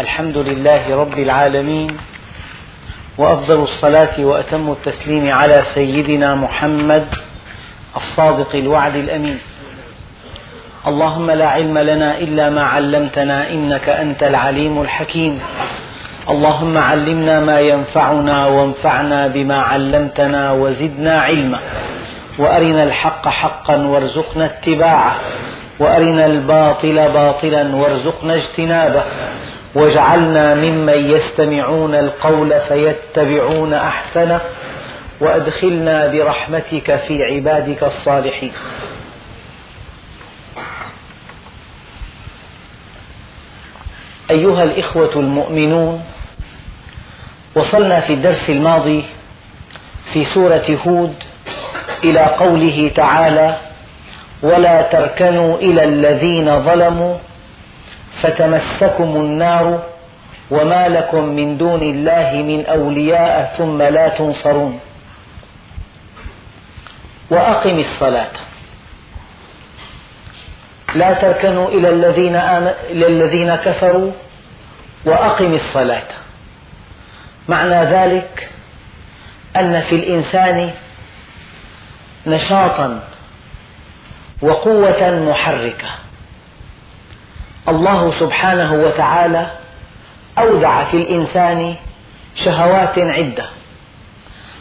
[0.00, 1.96] الحمد لله رب العالمين
[3.18, 7.06] وأفضل الصلاة وأتم التسليم على سيدنا محمد
[7.96, 9.38] الصادق الوعد الأمين.
[10.86, 15.40] اللهم لا علم لنا إلا ما علمتنا إنك أنت العليم الحكيم.
[16.30, 21.60] اللهم علمنا ما ينفعنا وانفعنا بما علمتنا وزدنا علما.
[22.38, 25.16] وأرنا الحق حقا وارزقنا اتباعه.
[25.78, 29.04] وأرنا الباطل باطلا وارزقنا اجتنابه.
[29.78, 34.40] واجعلنا ممن يستمعون القول فيتبعون أحسنه
[35.20, 38.52] وأدخلنا برحمتك في عبادك الصالحين.
[44.30, 46.04] أيها الإخوة المؤمنون
[47.56, 49.04] وصلنا في الدرس الماضي
[50.12, 51.14] في سورة هود
[52.04, 53.56] إلى قوله تعالى
[54.42, 57.16] ولا تركنوا إلى الذين ظلموا
[58.22, 59.82] فتمسكم النار
[60.50, 64.80] وما لكم من دون الله من أولياء ثم لا تنصرون.
[67.30, 68.30] وأقم الصلاة.
[70.94, 72.36] لا تركنوا إلى الذين,
[72.90, 74.12] إلى الذين كفروا
[75.04, 76.08] وأقم الصلاة.
[77.48, 78.50] معنى ذلك
[79.56, 80.70] أن في الإنسان
[82.26, 83.00] نشاطا
[84.42, 86.07] وقوة محركة.
[87.68, 89.50] الله سبحانه وتعالى
[90.38, 91.74] أودع في الإنسان
[92.34, 93.44] شهوات عدة.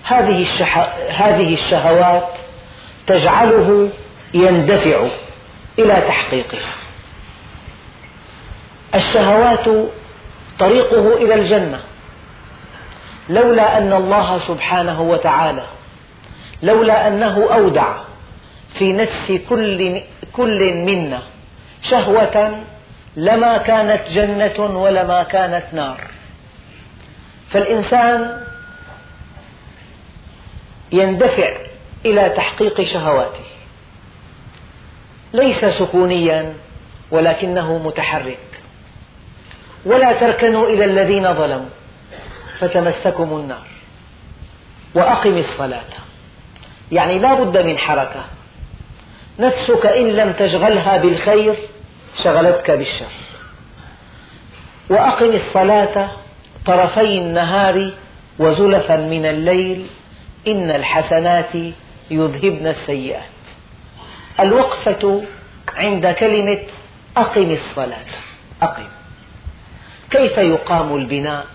[0.03, 0.47] هذه,
[1.09, 2.27] هذه الشهوات
[3.07, 3.89] تجعله
[4.33, 5.07] يندفع
[5.79, 6.73] إلى تحقيقها.
[8.95, 9.65] الشهوات
[10.59, 11.79] طريقه إلى الجنة.
[13.29, 15.65] لولا أن الله سبحانه وتعالى
[16.63, 17.93] لولا أنه أودع
[18.79, 20.01] في نفس كل,
[20.33, 21.21] كل منا
[21.81, 22.63] شهوة
[23.17, 26.07] لما كانت جنة ولما كانت نار.
[27.49, 28.43] فالإنسان
[30.91, 31.49] يندفع
[32.05, 33.43] إلى تحقيق شهواته.
[35.33, 36.53] ليس سكونيا
[37.11, 38.39] ولكنه متحرك.
[39.85, 41.69] ولا تركنوا إلى الذين ظلموا
[42.59, 43.67] فتمسكم النار.
[44.95, 45.93] وأقم الصلاة.
[46.91, 48.25] يعني لا بد من حركة.
[49.39, 51.55] نفسك إن لم تشغلها بالخير
[52.23, 53.11] شغلتك بالشر.
[54.89, 56.11] وأقم الصلاة
[56.65, 57.91] طرفي النهار
[58.39, 59.87] وزلفا من الليل
[60.47, 61.55] إن الحسنات
[62.11, 63.23] يذهبن السيئات.
[64.39, 65.23] الوقفة
[65.75, 66.59] عند كلمة
[67.17, 68.05] أقم الصلاة.
[68.61, 68.87] أقم.
[70.11, 71.45] كيف يقام البناء؟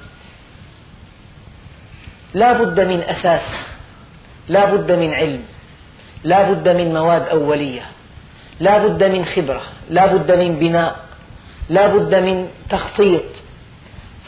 [2.34, 3.42] لا بد من أساس
[4.48, 5.42] لا بد من علم
[6.24, 7.86] لا بد من مواد أولية.
[8.60, 10.96] لا بد من خبرة لا بد من بناء
[11.68, 13.22] لا بد من تخطيط.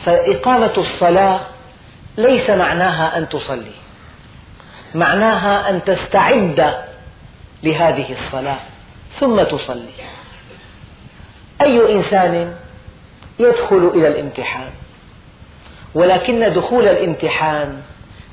[0.04, 1.46] فإقامة الصلاة
[2.18, 3.72] ليس معناها أن تصلي
[4.94, 6.74] معناها أن تستعد
[7.62, 8.58] لهذه الصلاة
[9.20, 9.94] ثم تصلي.
[11.62, 12.54] أي إنسان
[13.38, 14.70] يدخل إلى الامتحان
[15.94, 17.82] ولكن دخول الامتحان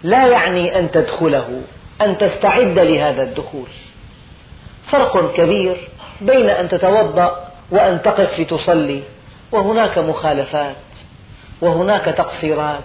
[0.03, 1.61] لا يعني أن تدخله
[2.01, 3.67] أن تستعد لهذا الدخول.
[4.87, 5.89] فرق كبير
[6.21, 9.03] بين أن تتوضأ وأن تقف لتصلي
[9.51, 10.75] وهناك مخالفات
[11.61, 12.83] وهناك تقصيرات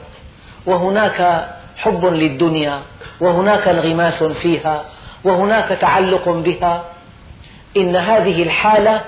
[0.67, 2.83] وهناك حب للدنيا
[3.21, 4.85] وهناك انغماس فيها
[5.25, 6.85] وهناك تعلق بها.
[7.77, 9.01] إن هذه الحالة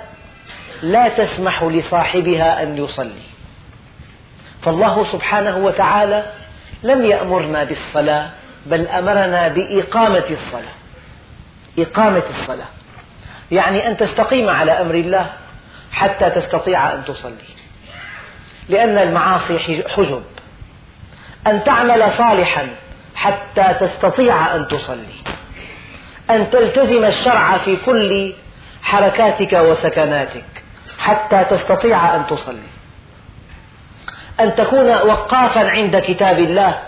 [0.83, 3.23] لا تسمح لصاحبها أن يصلي.
[4.63, 6.27] فالله سبحانه وتعالى
[6.83, 8.31] لم يأمرنا بالصلاة
[8.67, 10.75] بل أمرنا بإقامة الصلاة.
[11.79, 12.69] إقامة الصلاة.
[13.51, 15.27] يعني أن تستقيم على أمر الله
[15.93, 17.49] حتى تستطيع أن تصلي.
[18.69, 20.23] لأن المعاصي حجب.
[21.47, 22.69] أن تعمل صالحا
[23.15, 25.19] حتى تستطيع أن تصلي.
[26.31, 28.35] أن تلتزم الشرع في كل
[28.83, 30.45] حركاتك وسكناتك
[30.99, 32.69] حتى تستطيع أن تصلي.
[34.41, 36.79] أن تكون وقافا عند كتاب الله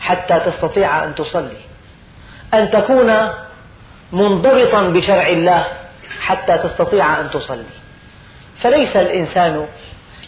[0.00, 1.60] حتى تستطيع أن تصلي.
[2.54, 3.28] أن تكون
[4.12, 5.66] منضبطا بشرع الله
[6.20, 7.64] حتى تستطيع أن تصلي.
[8.58, 9.66] فليس الإنسان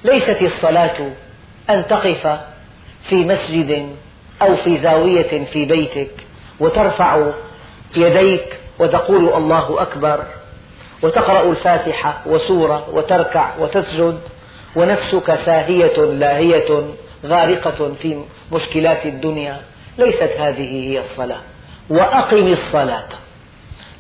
[0.05, 1.11] ليست الصلاة
[1.71, 2.39] أن تقف
[3.03, 3.97] في مسجد
[4.43, 6.11] أو في زاوية في بيتك
[6.61, 7.31] وترفع
[7.97, 10.25] يديك وتقول الله أكبر
[11.03, 14.21] وتقرأ الفاتحة وسورة وتركع وتسجد
[14.77, 16.95] ونفسك ساهية لاهية
[17.25, 19.61] غارقة في مشكلات الدنيا.
[19.99, 21.41] ليست هذه هي الصلاة.
[21.91, 23.09] وأقم الصلاة.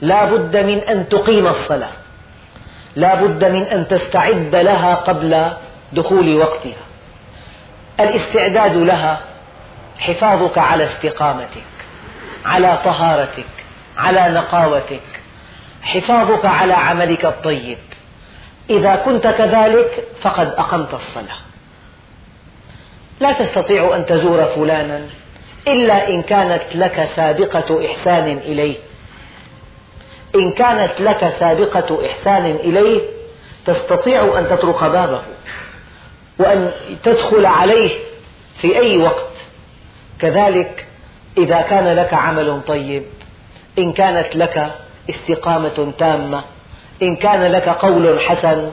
[0.00, 1.92] لا بد من أن تقيم الصلاة.
[2.96, 5.52] لا بد من أن تستعد لها قبل
[5.92, 6.82] دخول وقتها.
[8.00, 9.20] الاستعداد لها
[9.98, 11.62] حفاظك على استقامتك
[12.44, 13.64] على طهارتك
[13.96, 15.00] على نقاوتك
[15.82, 17.78] حفاظك على عملك الطيب.
[18.70, 21.38] إذا كنت كذلك فقد أقمت الصلاة.
[23.20, 25.00] لا تستطيع أن تزور فلانا
[25.68, 28.76] إلا إن كانت لك سابقة إحسان إليه
[30.34, 33.00] إن كانت لك سابقة إحسان إليه
[33.66, 35.20] تستطيع أن تطرق بابه
[36.38, 36.72] وأن
[37.02, 37.90] تدخل عليه
[38.60, 39.32] في أي وقت.
[40.18, 40.86] كذلك
[41.38, 43.02] إذا كان لك عمل طيب
[43.78, 44.72] إن كانت لك
[45.10, 46.44] استقامة تامة
[47.02, 48.70] إن كان لك قول حسن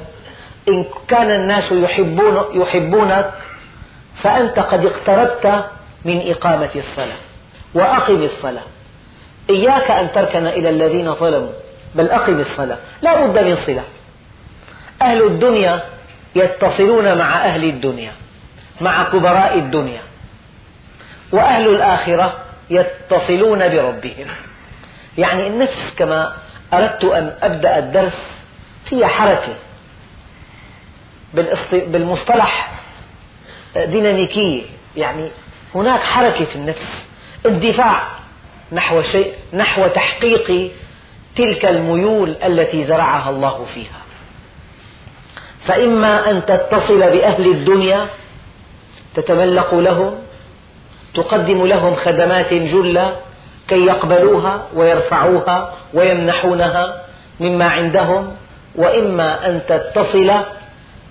[0.68, 3.34] إن كان الناس يحبون يحبونك
[4.16, 5.66] فأنت قد اقتربت
[6.06, 7.18] من إقامة الصلاة
[7.74, 8.64] وأقم الصلاة.
[9.50, 11.52] إياك أن تركن إلى الذين ظلموا
[11.96, 12.78] بل أقم الصلاة.
[13.02, 13.84] لا بد من صلة.
[15.02, 15.84] أهل الدنيا
[16.36, 18.12] يتصلون مع أهل الدنيا
[18.82, 20.02] مع كبراء الدنيا.
[21.32, 22.38] وأهل الآخرة
[22.70, 24.28] يتصلون بربهم.
[25.18, 26.34] يعني النفس كما
[26.74, 28.28] أردت أن أبدأ الدرس
[28.92, 29.56] هي حركة.
[31.74, 32.72] بالمصطلح
[33.76, 34.64] ديناميكية
[34.96, 35.30] يعني
[35.76, 37.10] هناك حركة في النفس
[37.46, 38.17] اندفاع.
[38.72, 40.72] نحو شيء نحو تحقيق
[41.36, 44.02] تلك الميول التي زرعها الله فيها.
[45.66, 48.08] فإما أن تتصل بأهل الدنيا
[49.16, 50.16] تتملق لهم
[51.16, 53.20] تقدم لهم خدمات جلة
[53.68, 57.02] كي يقبلوها ويرفعوها ويمنحونها
[57.40, 58.36] مما عندهم
[58.76, 60.32] وإما أن تتصل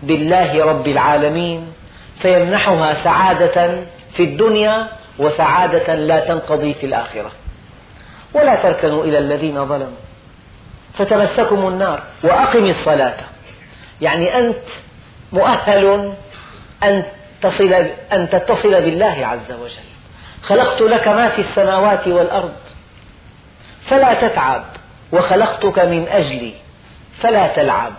[0.02, 1.72] بالله رب العالمين
[2.18, 4.88] فيمنحها سعادة في الدنيا
[5.18, 7.30] وسعادة لا تنقضي في الآخرة.
[8.34, 9.98] ولا تركنوا إلى الذين ظلموا.
[10.94, 13.16] فتمسكم النار وأقم الصلاة.
[14.00, 14.56] يعني أنت
[15.32, 16.12] مؤهل
[16.82, 17.04] أن
[17.42, 17.72] تصل
[18.12, 19.86] أن تتصل بالله عز وجل.
[20.42, 22.54] خلقت لك ما في السماوات والأرض
[23.82, 24.64] فلا تتعب
[25.12, 26.52] وخلقتك من أجلي
[27.18, 27.92] فلا تلعب.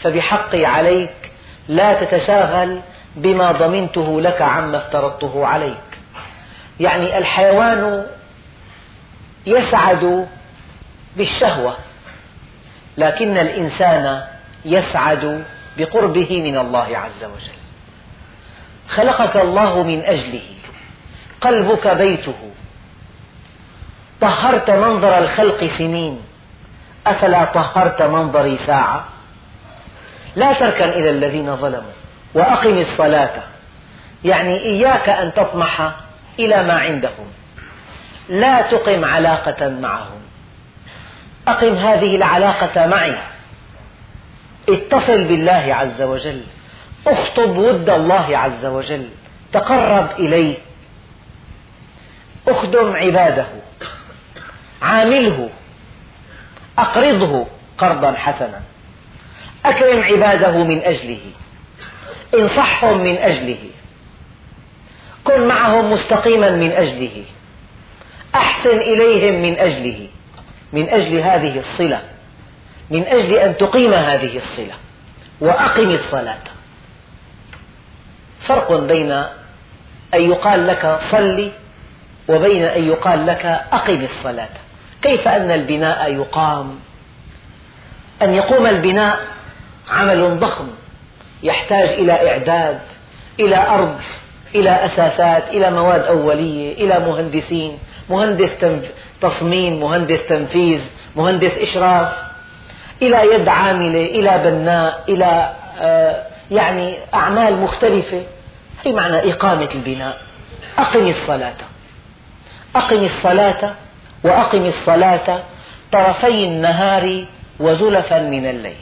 [0.00, 1.32] فبحقي عليك
[1.68, 2.80] لا تتشاغل
[3.16, 5.98] بما ضمنته لك عما افترضته عليك.
[6.80, 8.06] يعني الحيوان
[9.46, 10.28] يسعد
[11.16, 11.76] بالشهوة
[12.98, 14.22] لكن الإنسان
[14.64, 15.44] يسعد
[15.78, 17.62] بقربه من الله عز وجل.
[18.88, 20.42] خلقك الله من أجله
[21.40, 22.50] قلبك بيته.
[24.20, 26.20] طهرت منظر الخلق سنين
[27.06, 29.04] أفلا طهرت منظري ساعة؟
[30.36, 31.92] لا تركن إلى الذين ظلموا
[32.34, 33.42] وأقم الصلاة.
[34.24, 35.92] يعني إياك أن تطمح
[36.38, 37.26] إلى ما عندهم.
[38.28, 40.20] لا تقم علاقة معهم.
[41.48, 43.14] أقم هذه العلاقة معي.
[44.68, 46.42] اتصل بالله عز وجل.
[47.06, 49.08] اخطب ود الله عز وجل.
[49.52, 50.54] تقرب إليه
[52.48, 53.46] اخدم عباده.
[54.82, 55.48] عامله.
[56.78, 57.46] أقرضه
[57.78, 58.60] قرضا حسنا.
[59.64, 61.20] أكرم عباده من أجله.
[62.34, 63.70] انصحهم من أجله.
[65.24, 67.24] كن معهم مستقيما من أجله.
[68.34, 70.08] أحسن إليهم من أجله.
[70.72, 72.00] من أجل هذه الصلة.
[72.90, 74.74] من أجل أن تقيم هذه الصلة.
[75.40, 76.42] وأقم الصلاة.
[78.40, 79.12] فرق بين
[80.14, 81.50] أن يقال لك صل
[82.28, 84.48] وبين أن يقال لك أقم الصلاة.
[85.02, 86.78] كيف أن البناء يقام؟
[88.22, 89.20] أن يقوم البناء
[89.90, 90.68] عمل ضخم
[91.42, 92.80] يحتاج إلى إعداد
[93.40, 94.00] إلى أرض.
[94.54, 97.78] إلى أساسات إلى مواد أولية إلى مهندسين
[98.10, 98.50] مهندس
[99.20, 100.80] تصميم مهندس تنفيذ
[101.16, 102.12] مهندس إشراف
[103.02, 108.22] إلى يد عاملة إلى بناء إلى آه، يعني أعمال مختلفة.
[108.84, 110.16] هي معنى إقامة البناء.
[110.78, 111.54] أقم الصلاة.
[112.76, 113.74] أقم الصلاة
[114.24, 115.42] وأقم الصلاة
[115.92, 117.24] طرفي النهار
[117.60, 118.76] وزلفا من الليل.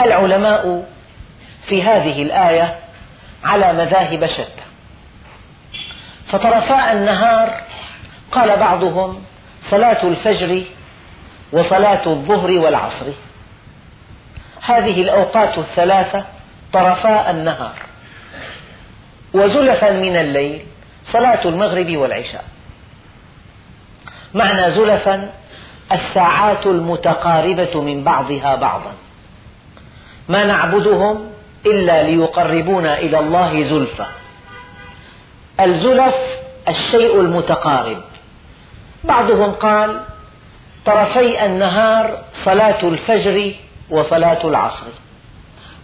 [0.00, 0.84] العلماء
[1.66, 2.74] في هذه الآية
[3.44, 4.65] على مذاهب شتى.
[6.28, 7.60] فطرفاء النهار
[8.32, 9.22] قال بعضهم
[9.62, 10.62] صلاة الفجر
[11.52, 13.06] وصلاة الظهر والعصر.
[14.60, 16.24] هذه الأوقات الثلاثة
[16.72, 17.74] طرفاء النهار.
[19.34, 20.60] وزلفا من الليل
[21.04, 22.44] صلاة المغرب والعشاء.
[24.34, 25.30] معنى زلفا
[25.92, 28.92] الساعات المتقاربة من بعضها بعضا.
[30.28, 31.30] ما نعبدهم
[31.66, 34.06] إلا ليقربونا إلى الله زلفى.
[35.60, 36.14] الزلف
[36.68, 38.02] الشيء المتقارب.
[39.04, 40.00] بعضهم قال
[40.86, 43.54] طرفي النهار صلاة الفجر
[43.90, 44.86] وصلاة العصر.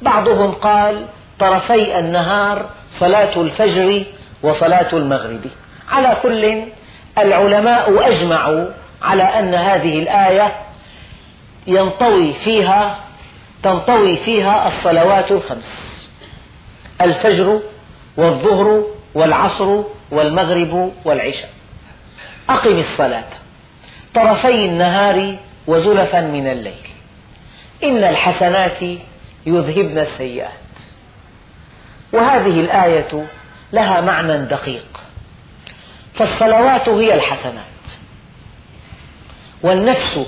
[0.03, 1.07] بعضهم قال
[1.39, 4.05] طرفي النهار صلاة الفجر
[4.43, 5.41] وصلاة المغرب.
[5.89, 6.63] على كل
[7.19, 8.67] العلماء أجمعوا
[9.03, 10.53] على أن هذه الآية
[11.67, 12.99] ينطوي فيها
[13.63, 16.11] تنطوي فيها الصلوات الخمس.
[17.01, 17.61] الفجر
[18.17, 21.51] والظهر والعصر والمغرب والعشاء.
[22.49, 23.29] أقم الصلاة.
[24.15, 26.89] طرفي النهار وزلفا من الليل.
[27.85, 28.83] إن الحسنات
[29.47, 30.53] يذهبن السيئات.
[32.13, 33.27] وهذه الآية
[33.73, 35.01] لها معنى دقيق.
[36.15, 37.65] فالصلوات هي الحسنات.
[39.63, 40.21] والنفس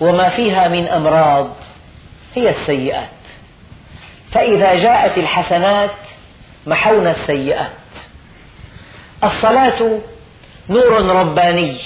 [0.00, 1.56] وما فيها من أمراض
[2.34, 3.08] هي السيئات.
[4.32, 5.90] فإذا جاءت الحسنات
[6.66, 7.79] محونا السيئات.
[9.24, 9.98] الصلاة
[10.70, 11.76] نور رباني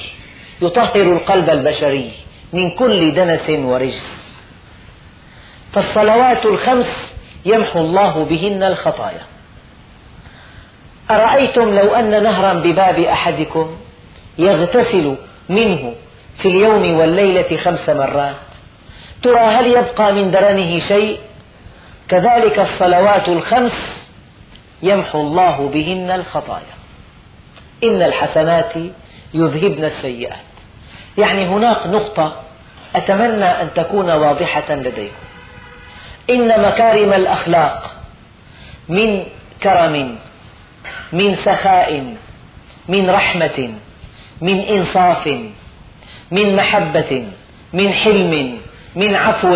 [0.63, 2.13] يطهر القلب البشري
[2.53, 4.35] من كل دنس ورجس.
[5.73, 7.15] فالصلوات الخمس
[7.47, 9.23] يمحو الله بهن الخطايا.
[11.11, 13.77] أرأيتم لو أن نهرا بباب أحدكم
[14.39, 15.17] يغتسل
[15.49, 15.95] منه
[16.39, 18.35] في اليوم والليلة خمس مرات؟
[19.23, 21.21] ترى هل يبقى من درنه شيء؟
[22.09, 24.07] كذلك الصلوات الخمس
[24.83, 26.75] يمحو الله بهن الخطايا.
[27.85, 28.73] إن الحسنات
[29.35, 30.37] يذهبن السيئات.
[31.19, 32.37] يعني هناك نقطة
[32.97, 35.25] أتمنى أن تكون واضحة لديكم
[36.31, 37.95] إن مكارم الأخلاق
[38.89, 39.25] من
[39.63, 40.19] كرم
[41.13, 42.15] من سخاء
[42.89, 43.75] من رحمة
[44.41, 45.29] من إنصاف
[46.31, 47.25] من محبة
[47.73, 48.59] من حلم
[48.97, 49.55] من عفو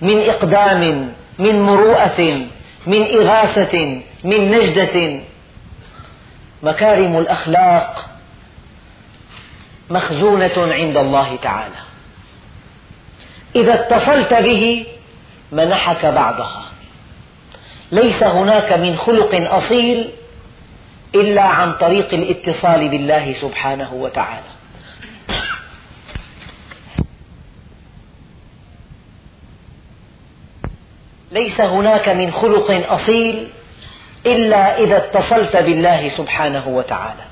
[0.00, 2.46] من إقدام من مروءة
[2.86, 5.20] من إغاثة من نجدة.
[6.62, 8.10] مكارم الأخلاق
[9.90, 11.74] مخزونة عند الله تعالى.
[13.56, 14.86] إذا اتصلت به
[15.52, 16.70] منحك بعضها.
[17.92, 20.10] ليس هناك من خلق أصيل
[21.14, 24.56] إلا عن طريق الاتصال بالله سبحانه وتعالى.
[31.32, 33.48] ليس هناك من خلق أصيل
[34.26, 37.22] إلا إذا اتصلت بالله سبحانه وتعالى.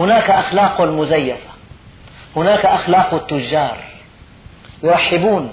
[0.00, 1.50] هناك أخلاق مزيفة.
[2.36, 3.76] هناك أخلاق التجار
[4.82, 5.52] يرحبون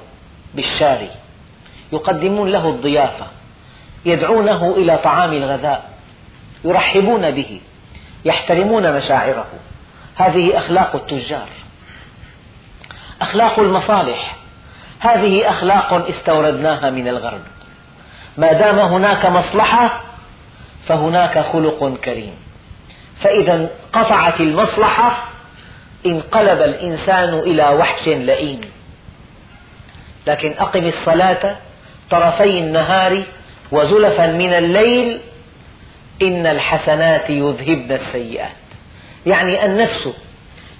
[0.53, 1.09] بالشاري
[1.93, 3.25] يقدمون له الضيافة
[4.05, 5.89] يدعونه إلى طعام الغذاء
[6.63, 7.59] يرحبون به
[8.25, 9.47] يحترمون مشاعره.
[10.15, 11.47] هذه أخلاق التجار.
[13.21, 14.35] أخلاق المصالح.
[14.99, 17.41] هذه أخلاق استوردناها من الغرب.
[18.37, 20.04] ما دام هناك مصلحة
[20.87, 22.33] فهناك خلق كريم.
[23.19, 25.29] فإذا انقطعت المصلحة
[26.05, 28.61] انقلب الإنسان إلى وحش لئيم.
[30.27, 31.55] لكن أقم الصلاة
[32.09, 33.23] طرفي النهار
[33.71, 35.19] وزلفا من الليل
[36.21, 38.51] إن الحسنات يذهبن السيئات.
[39.25, 40.09] يعني النفس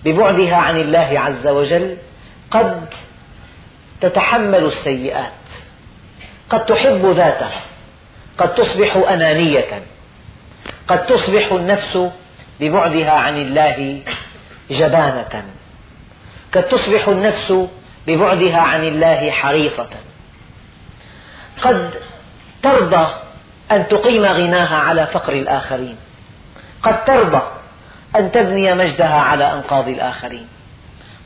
[0.06, 1.98] ببعدها عن الله عز وجل
[2.52, 2.86] قد
[4.02, 5.32] تتحمل السيئات.
[6.50, 7.62] قد تحب ذاتها
[8.38, 9.82] قد تصبح أنانية.
[10.88, 12.00] قد تصبح النفس
[12.60, 14.02] ببعدها عن الله
[14.72, 15.44] جبانة.
[16.54, 17.54] قد تصبح النفس
[18.08, 19.90] ببعدها عن الله حريصة.
[21.62, 21.90] قد
[22.64, 23.08] ترضى
[23.72, 25.98] أن تقيم غناها على فقر الآخرين.
[26.84, 27.42] قد ترضى
[28.16, 30.48] أن تبني مجدها على أنقاض الآخرين.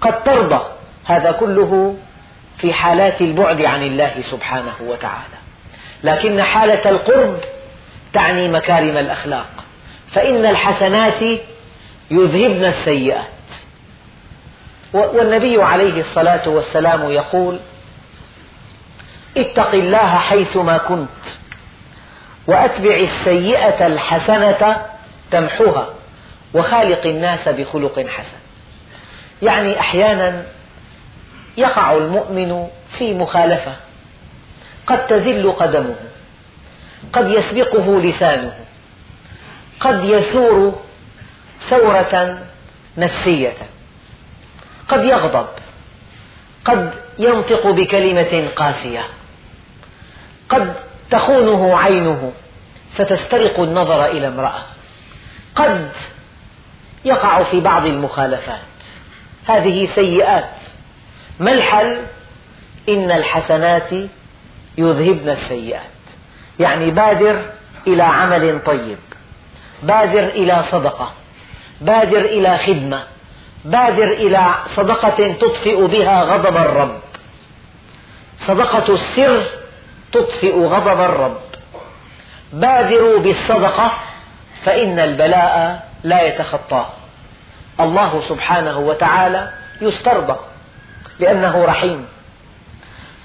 [0.01, 0.65] قد ترضى
[1.05, 1.97] هذا كله
[2.57, 5.39] في حالات البعد عن الله سبحانه وتعالى.
[6.03, 7.39] لكن حالة القرب
[8.13, 9.49] تعني مكارم الأخلاق.
[10.11, 11.21] فإن الحسنات
[12.11, 13.25] يذهبن السيئات.
[14.93, 17.59] والنبي عليه الصلاة والسلام يقول
[19.37, 21.09] اتق الله حيثما كنت
[22.47, 24.85] وأتبع السيئة الحسنة
[25.31, 25.89] تمحها
[26.53, 28.37] وخالق الناس بخلق حسن.
[29.41, 30.43] يعني أحيانا
[31.57, 33.75] يقع المؤمن في مخالفة
[34.87, 35.95] قد تزل قدمه.
[37.13, 38.53] قد يسبقه لسانه.
[39.79, 40.79] قد يثور
[41.69, 42.37] ثورة
[42.97, 43.53] نفسية.
[44.87, 45.47] قد يغضب.
[46.65, 49.03] قد ينطق بكلمة قاسية.
[50.49, 50.73] قد
[51.11, 52.33] تخونه عينه
[52.93, 54.63] فتسترق النظر إلى امرأة.
[55.55, 55.91] قد
[57.05, 58.59] يقع في بعض المخالفات.
[59.45, 60.49] هذه سيئات.
[61.39, 61.97] ما الحل؟
[62.89, 63.91] إن الحسنات
[64.77, 65.98] يذهبن السيئات.
[66.59, 67.41] يعني بادر
[67.87, 68.97] إلى عمل طيب
[69.83, 71.11] بادر إلى صدقة
[71.81, 73.03] بادر إلى خدمة
[73.65, 76.99] بادر إلى صدقة تطفئ بها غضب الرب.
[78.37, 79.43] صدقة السر
[80.11, 81.37] تطفئ غضب الرب.
[82.53, 83.91] بادروا بالصدقة
[84.63, 86.87] فإن البلاء لا يتخطاه.
[87.79, 89.51] الله سبحانه وتعالى
[89.81, 90.35] يسترضى
[91.19, 92.05] لأنه رحيم.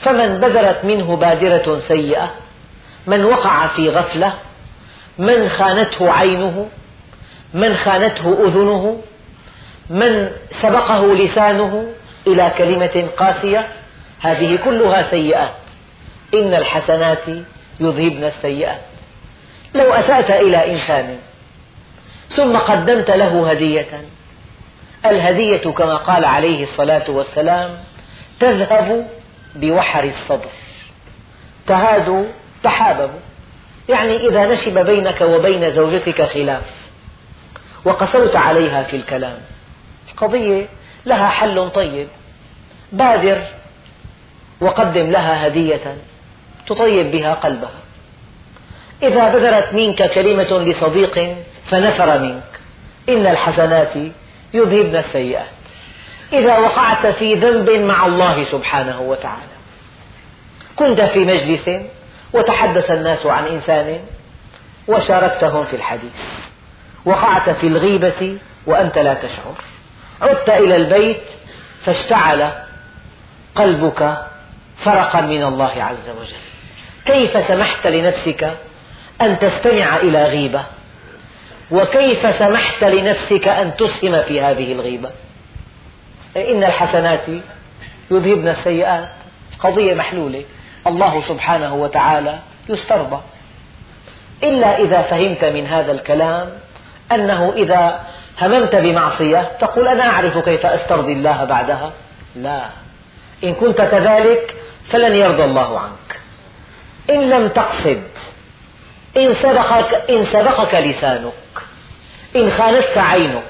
[0.01, 2.31] فمن بدرت منه بادرة سيئة
[3.07, 4.35] من وقع في غفلة
[5.19, 6.69] من خانته عينه
[7.55, 9.01] من خانته أذنه
[9.91, 11.89] من سبقه لسانه
[12.27, 13.69] إلى كلمة قاسية
[14.21, 15.55] هذه كلها سيئات.
[16.35, 17.29] إن الحسنات
[17.81, 18.81] يذهبن السيئات.
[19.75, 21.19] لو أسأت إلى إنسان
[22.29, 24.05] ثم قدمت له هدية
[25.07, 27.71] الهدية كما قال عليه الصلاة والسلام
[28.41, 29.07] تذهب
[29.55, 30.51] بوحر الصدر
[31.67, 32.25] تهادوا
[32.65, 33.21] تحاببوا.
[33.89, 36.63] يعني إذا نشب بينك وبين زوجتك خلاف
[37.85, 39.39] وقسوت عليها في الكلام.
[40.17, 40.67] قضية
[41.07, 42.09] لها حل طيب.
[42.93, 43.39] بادر
[44.61, 45.97] وقدم لها هدية
[46.67, 47.81] تطيب بها قلبها.
[49.03, 52.61] إذا بدرت منك كلمة لصديق فنفر منك.
[53.09, 53.93] إن الحسنات
[54.55, 55.47] يذهبن السيئات.
[56.33, 59.55] إذا وقعت في ذنب مع الله سبحانه وتعالى.
[60.77, 61.71] كنت في مجلس
[62.35, 64.01] وتحدث الناس عن إنسان
[64.89, 66.17] وشاركتهم في الحديث.
[67.05, 69.55] وقعت في الغيبة وأنت لا تشعر.
[70.23, 71.23] عدت إلى البيت
[71.85, 72.53] فاشتعل
[73.55, 74.19] قلبك
[74.77, 76.37] فرقا من الله عز وجل.
[77.07, 78.57] كيف سمحت لنفسك
[79.21, 80.65] أن تستمع إلى غيبة؟
[81.71, 85.11] وكيف سمحت لنفسك أن تسهم في هذه الغيبة؟
[86.37, 87.29] إن الحسنات
[88.11, 89.09] يذهبن السيئات.
[89.59, 90.45] قضية محلولة.
[90.87, 92.39] الله سبحانه وتعالى
[92.69, 93.21] يسترضى.
[94.43, 96.51] إلا إذا فهمت من هذا الكلام
[97.13, 98.01] أنه إذا
[98.41, 101.93] هممت بمعصية تقول أنا أعرف كيف أسترضي الله بعدها؟
[102.37, 102.65] لا.
[103.45, 104.55] إن كنت كذلك
[104.89, 106.21] فلن يرضى الله عنك.
[107.11, 108.03] إن لم تقصد
[109.17, 111.33] إن سبقك, إن سبقك لسانك
[112.37, 113.43] إن خانتك عينك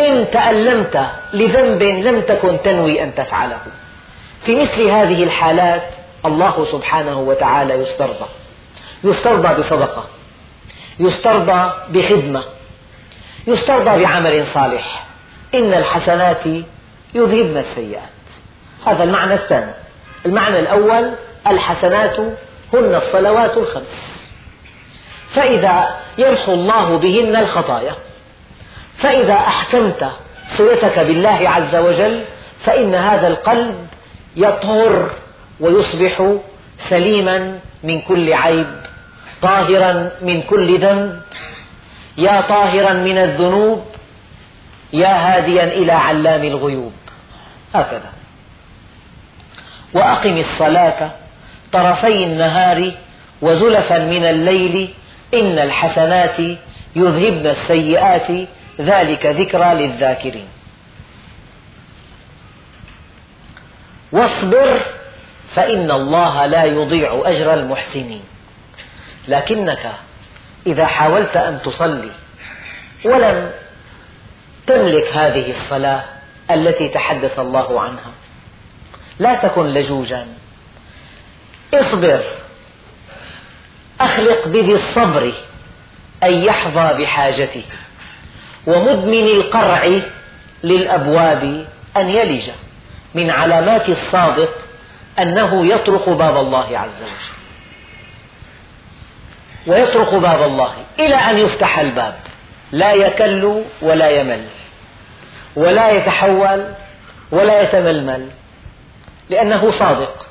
[0.00, 3.60] إن تألمت لذنب لم تكن تنوي أن تفعله.
[4.44, 8.26] في مثل هذه الحالات الله سبحانه وتعالى يسترضى.
[9.04, 10.04] يسترضى بصدقة.
[11.00, 12.44] يسترضى بخدمة.
[13.46, 15.06] يسترضى بعمل صالح.
[15.54, 16.46] إن الحسنات
[17.14, 18.02] يذهبن السيئات.
[18.86, 19.72] هذا المعنى الثاني.
[20.26, 21.12] المعنى الأول
[21.46, 22.20] الحسنات
[22.72, 24.18] هن الصلوات الخمس.
[25.34, 27.94] فإذا يمحو الله بهن الخطايا
[28.96, 30.10] فإذا أحكمت
[30.48, 32.24] صلتك بالله عز وجل
[32.64, 33.86] فإن هذا القلب
[34.36, 35.10] يطهر
[35.60, 36.36] ويصبح
[36.78, 38.66] سليما من كل عيب
[39.42, 41.22] طاهرا من كل ذنب.
[42.18, 43.84] يا طاهرا من الذنوب
[44.92, 46.92] يا هاديا إلى علام الغيوب.
[47.74, 48.12] هكذا.
[49.94, 51.10] وأقم الصلاة
[51.72, 52.92] طرفي النهار
[53.42, 54.94] وزلفا من الليل
[55.34, 56.38] إن الحسنات
[56.96, 58.48] يذهبن السيئات.
[58.80, 60.48] ذلك ذكرى للذاكرين.
[64.12, 64.80] واصبر
[65.54, 68.24] فإن الله لا يضيع أجر المحسنين.
[69.28, 69.92] لكنك
[70.66, 72.10] إذا حاولت أن تصلي
[73.04, 73.50] ولم
[74.66, 76.04] تملك هذه الصلاة
[76.50, 78.12] التي تحدث الله عنها
[79.18, 80.26] لا تكن لجوجا.
[81.74, 82.20] اصبر
[84.00, 85.32] أخلق بذي الصبر
[86.22, 87.62] أن يحظى بحاجته
[88.66, 90.00] ومدمن القرع
[90.64, 92.50] للأبواب أن يلج
[93.14, 94.67] من علامات الصادق
[95.18, 97.38] أنه يطرق باب الله عز وجل.
[99.66, 102.14] ويطرق باب الله إلى أن يفتح الباب.
[102.72, 104.44] لا يكل ولا يمل.
[105.56, 106.74] ولا يتحول
[107.30, 108.28] ولا يتململ.
[109.30, 110.26] لأنه صادق.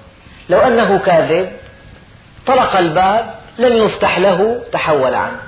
[0.49, 1.51] لو أنه كاذب
[2.45, 5.39] طرق الباب لم يفتح له تحول عنه.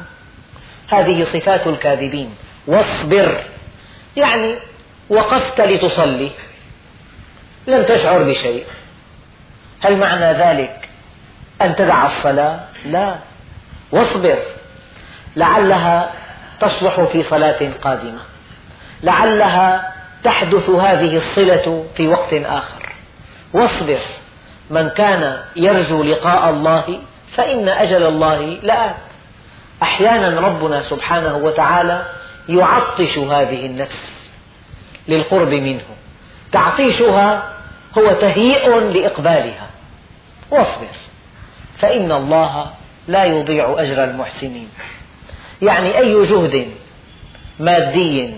[0.89, 2.35] هذه صفات الكاذبين.
[2.67, 3.43] واصبر.
[4.17, 4.55] يعني
[5.09, 6.31] وقفت لتصلي.
[7.67, 8.65] لم تشعر بشيء.
[9.81, 10.89] هل معنى ذلك
[11.61, 13.15] أن تدع الصلاة؟ لا.
[13.91, 14.37] واصبر.
[15.35, 16.11] لعلها
[16.59, 18.19] تصلح في صلاة قادمة.
[19.03, 22.93] لعلها تحدث هذه الصلة في وقت آخر.
[23.53, 23.99] واصبر.
[24.69, 26.99] من كان يرجو لقاء الله
[27.35, 28.95] فإن أجل الله لآت.
[29.83, 32.05] أحيانا ربنا سبحانه وتعالى
[32.49, 34.31] يعطش هذه النفس
[35.07, 35.83] للقرب منه.
[36.51, 37.43] تعطيشها
[37.97, 39.68] هو تهيئ لإقبالها.
[40.51, 40.87] واصبر.
[41.77, 42.71] فإن الله
[43.07, 44.69] لا يضيع أجر المحسنين.
[45.61, 46.67] يعني أي جهد
[47.59, 48.29] مادي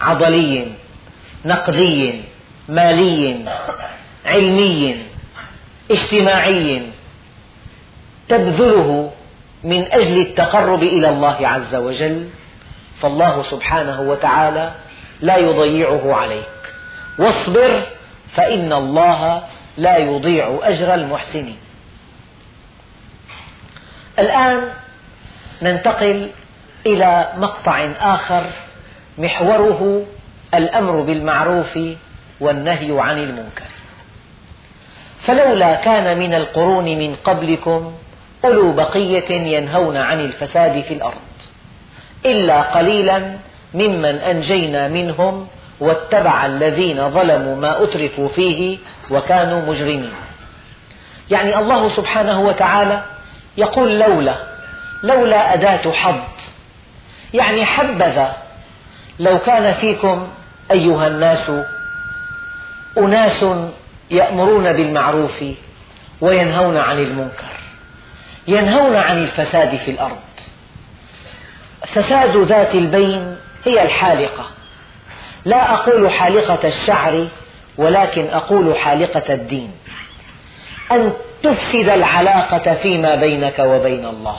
[0.00, 0.72] عضلي
[1.44, 2.22] نقدي
[2.68, 3.52] مالي
[4.26, 5.06] علمي
[5.90, 6.82] اجتماعي
[8.28, 9.12] تبذله
[9.64, 12.28] من أجل التقرب إلى الله عز وجل
[13.00, 14.72] فالله سبحانه وتعالى
[15.20, 16.74] لا يضيعه عليك.
[17.18, 17.82] واصبر
[18.34, 19.42] فإن الله
[19.76, 21.56] لا يضيع أجر المحسنين.
[24.18, 24.70] الآن
[25.62, 26.30] ننتقل
[26.86, 28.44] إلى مقطع آخر
[29.18, 30.06] محوره
[30.54, 31.78] الأمر بالمعروف
[32.40, 33.64] والنهي عن المنكر.
[35.20, 37.94] فلولا كان من القرون من قبلكم
[38.44, 41.20] أولو بقية ينهون عن الفساد في الأرض
[42.26, 43.36] إلا قليلا
[43.74, 45.46] ممن أنجينا منهم
[45.80, 48.78] واتبع الذين ظلموا ما أترفوا فيه
[49.10, 50.12] وكانوا مجرمين.
[51.30, 53.02] يعني الله سبحانه وتعالى
[53.56, 54.34] يقول لولا
[55.02, 56.20] لولا أداة حظ
[57.34, 58.36] يعني حبذا
[59.20, 60.28] لو كان فيكم
[60.70, 61.50] أيها الناس
[62.98, 63.44] أناس
[64.10, 65.44] يأمرون بالمعروف
[66.20, 67.54] وينهون عن المنكر
[68.48, 70.18] ينهون عن الفساد في الأرض.
[71.86, 74.44] فساد ذات البين هي الحالقة.
[75.44, 77.28] لا أقول حالقة الشعر
[77.78, 79.70] ولكن أقول حالقة الدين.
[80.92, 84.36] أن تفسد العلاقة فيما بينك وبين الله.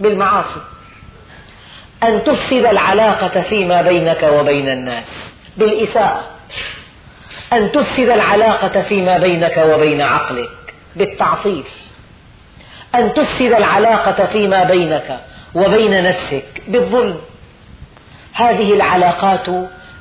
[0.00, 0.60] بالمعاصي.
[2.02, 5.10] أن تفسد العلاقة فيما بينك وبين الناس.
[5.56, 6.24] بالإساءة.
[7.52, 10.50] أن تفسد العلاقة فيما بينك وبين عقلك.
[10.96, 11.64] بالتعطيل
[12.94, 15.20] أن تفسد العلاقة فيما بينك
[15.54, 16.62] وبين نفسك.
[16.68, 17.20] بالظلم.
[18.32, 19.46] هذه العلاقات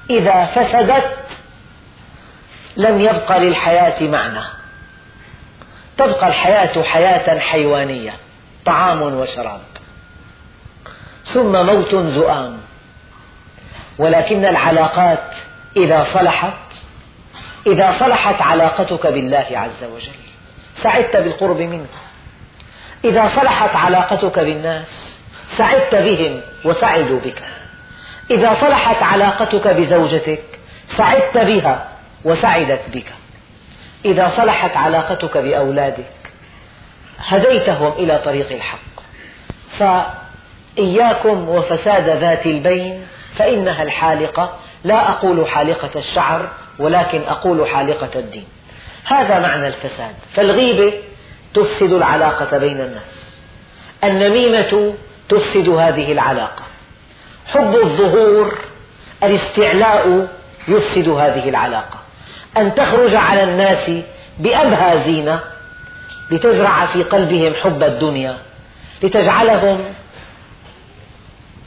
[0.09, 1.17] إذا فسدت
[2.77, 4.43] لم يبق للحياة معنى.
[5.97, 8.13] تبقى الحياة حياة حيوانية
[8.65, 9.61] طعام وشراب.
[11.25, 12.57] ثم موت زؤام.
[13.97, 15.33] ولكن العلاقات
[15.77, 16.53] إذا صلحت
[17.67, 20.11] إذا صلحت علاقتك بالله عز وجل.
[20.75, 21.87] سعدت بالقرب منه.
[23.05, 27.43] إذا صلحت علاقتك بالناس سعدت بهم وسعدوا بك.
[28.31, 30.43] إذا صلحت علاقتك بزوجتك
[30.87, 31.87] سعدت بها
[32.25, 33.13] وسعدت بك.
[34.05, 36.05] إذا صلحت علاقتك بأولادك
[37.17, 38.79] هديتهم إلى طريق الحق.
[39.77, 44.59] فإياكم وفساد ذات البين فإنها الحالقة.
[44.83, 48.47] لا أقول حالقة الشعر ولكن أقول حالقة الدين.
[49.05, 50.15] هذا معنى الفساد.
[50.33, 50.93] فالغيبة
[51.53, 53.41] تفسد العلاقة بين الناس.
[54.03, 54.93] النميمة
[55.29, 56.68] تفسد هذه العلاقة.
[57.53, 58.57] حب الظهور
[59.23, 60.27] الاستعلاء
[60.67, 61.99] يفسد هذه العلاقة.
[62.57, 63.91] أن تخرج على الناس
[64.39, 65.39] بأبهى زينة
[66.31, 68.37] لتزرع في قلبهم حب الدنيا
[69.03, 69.79] لتجعلهم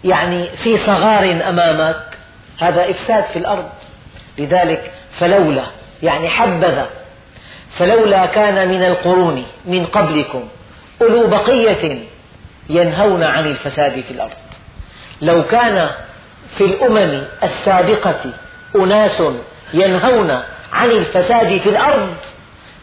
[0.04, 2.02] يعني في صغار أمامك.
[2.60, 3.68] هذا إفساد في الأرض.
[4.38, 5.66] لذلك فلولا
[6.02, 6.86] يعني حبذا
[7.78, 10.48] فلولا كان من القرون من قبلكم
[11.02, 11.98] أولو بقية
[12.70, 14.51] ينهون عن الفساد في الأرض.
[15.22, 15.90] لو كان
[16.56, 18.20] في الأمم السابقة
[18.76, 19.22] أناس
[19.74, 20.30] ينهون
[20.72, 22.14] عن الفساد في الأرض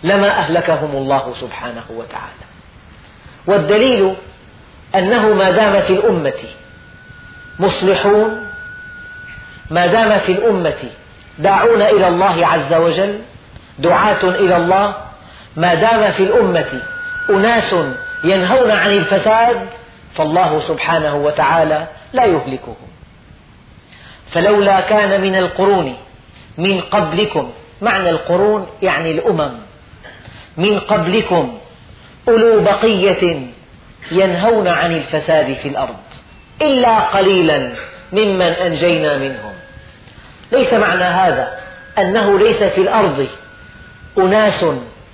[0.03, 2.45] لما أهلكهم الله سبحانه وتعالى.
[3.47, 4.15] والدليل
[4.95, 6.33] أنه ما دام في الأمة
[7.59, 8.47] مصلحون
[9.71, 10.89] ما دام في الأمة
[11.39, 13.19] داعون إلى الله عز وجل
[13.79, 14.95] دعاة إلى الله
[15.55, 16.81] ما دام في الأمة
[17.29, 17.75] أناس
[18.23, 19.69] ينهون عن الفساد
[20.15, 22.75] فالله سبحانه وتعالى لا يهلكهم
[24.31, 25.97] فلولا كان من القرون
[26.57, 29.53] من قبلكم معنى القرون يعني الأمم
[30.57, 31.57] من قبلكم
[32.27, 33.47] أولو بقية
[34.11, 35.95] ينهون عن الفساد في الأرض
[36.61, 37.71] إلا قليلا
[38.11, 39.53] ممن أنجينا منهم.
[40.51, 41.59] ليس معنى هذا
[41.97, 43.27] أنه ليس في الأرض
[44.17, 44.65] أناس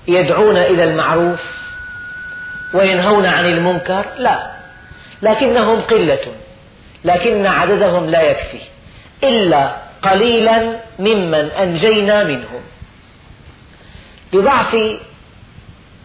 [0.08, 1.41] يدعون إلى المعروف
[2.73, 4.51] وينهون عن المنكر لا
[5.21, 6.25] لكنهم قلة.
[7.05, 8.59] لكن عددهم لا يكفي
[9.23, 12.61] إلا قليلا ممن أنجينا منهم.
[14.33, 14.77] لضعف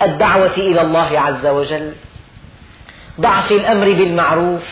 [0.02, 1.92] الدعوة إلى الله عز وجل
[3.20, 4.62] ضعف الأمر بالمعروف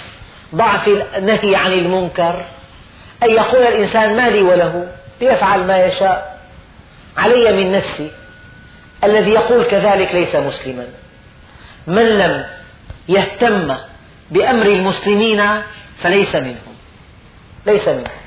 [0.55, 2.45] ضعف النهي عن المنكر
[3.23, 4.89] أن يقول الإنسان ما لي وله
[5.21, 6.39] ليفعل ما يشاء
[7.17, 8.11] علي من نفسي
[9.05, 10.87] الذي يقول كذلك ليس مسلما.
[11.87, 12.45] من لم
[13.09, 13.77] يهتم
[14.31, 15.63] بأمر المسلمين
[16.03, 16.75] فليس منهم.
[17.67, 18.19] ليس منهم.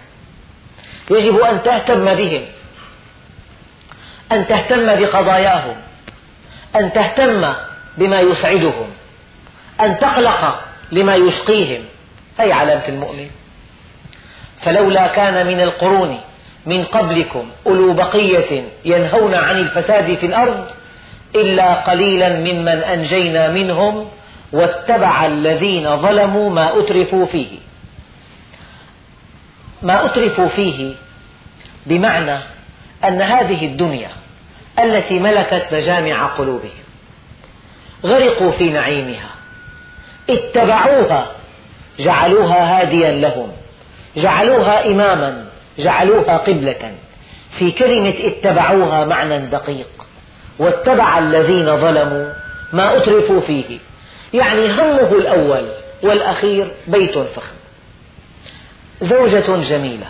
[1.12, 2.46] يجب أن تهتم بهم.
[4.32, 5.76] أن تهتم بقضاياهم.
[6.76, 7.54] أن تهتم
[7.98, 8.88] بما يسعدهم.
[9.82, 11.86] أن تقلق لما يشقيهم.
[12.38, 13.30] هذه علامة المؤمن.
[14.62, 16.22] فلولا كان من القرون
[16.66, 20.66] من قبلكم أولو بقية ينهون عن الفساد في الأرض
[21.36, 24.08] إلا قليلا ممن أنجينا منهم
[24.54, 27.58] واتبع الذين ظلموا ما أترفوا فيه.
[29.82, 30.94] ما أترفوا فيه
[31.86, 32.40] بمعنى
[33.04, 34.12] أن هذه الدنيا
[34.80, 36.82] التي ملكت مجامع قلوبهم
[38.06, 39.30] غرقوا في نعيمها
[40.30, 41.32] اتبعوها
[42.00, 43.52] جعلوها هاديا لهم
[44.18, 45.46] جعلوها إماما
[45.80, 46.92] جعلوها قبلة
[47.60, 49.88] في كلمة اتبعوها معنى دقيق.
[50.60, 52.34] واتبع الذين ظلموا
[52.74, 53.80] ما أترفوا فيه.
[54.34, 55.72] يعني همه الأول
[56.04, 57.56] والأخير بيت فخم.
[59.02, 60.08] زوجة جميلة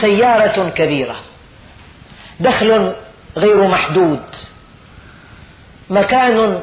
[0.00, 1.16] سيارة كبيرة
[2.40, 2.92] دخل
[3.36, 4.22] غير محدود
[5.90, 6.60] مكان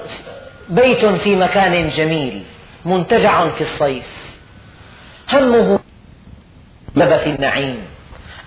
[0.69, 2.43] بيت في مكان جميل
[2.85, 4.05] منتجع في الصيف.
[5.33, 5.79] همه
[6.95, 7.79] لبث النعيم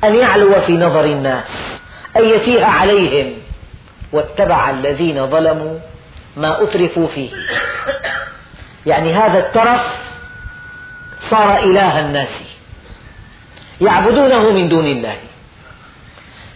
[0.05, 1.49] أن يعلو في نظر الناس
[2.17, 3.33] أن يتيه عليهم
[4.13, 5.79] واتبع الذين ظلموا
[6.37, 7.31] ما أترفوا فيه.
[8.87, 9.97] يعني هذا الترف
[11.21, 12.43] صار إله الناس.
[13.81, 15.17] يعبدونه من دون الله.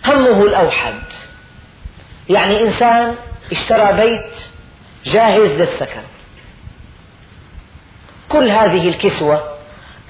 [0.06, 0.94] همه الأوحد.
[2.28, 3.14] يعني إنسان
[3.52, 4.30] اشترى بيت
[5.04, 6.02] جاهز للسكن.
[8.28, 9.54] كل هذه الكسوة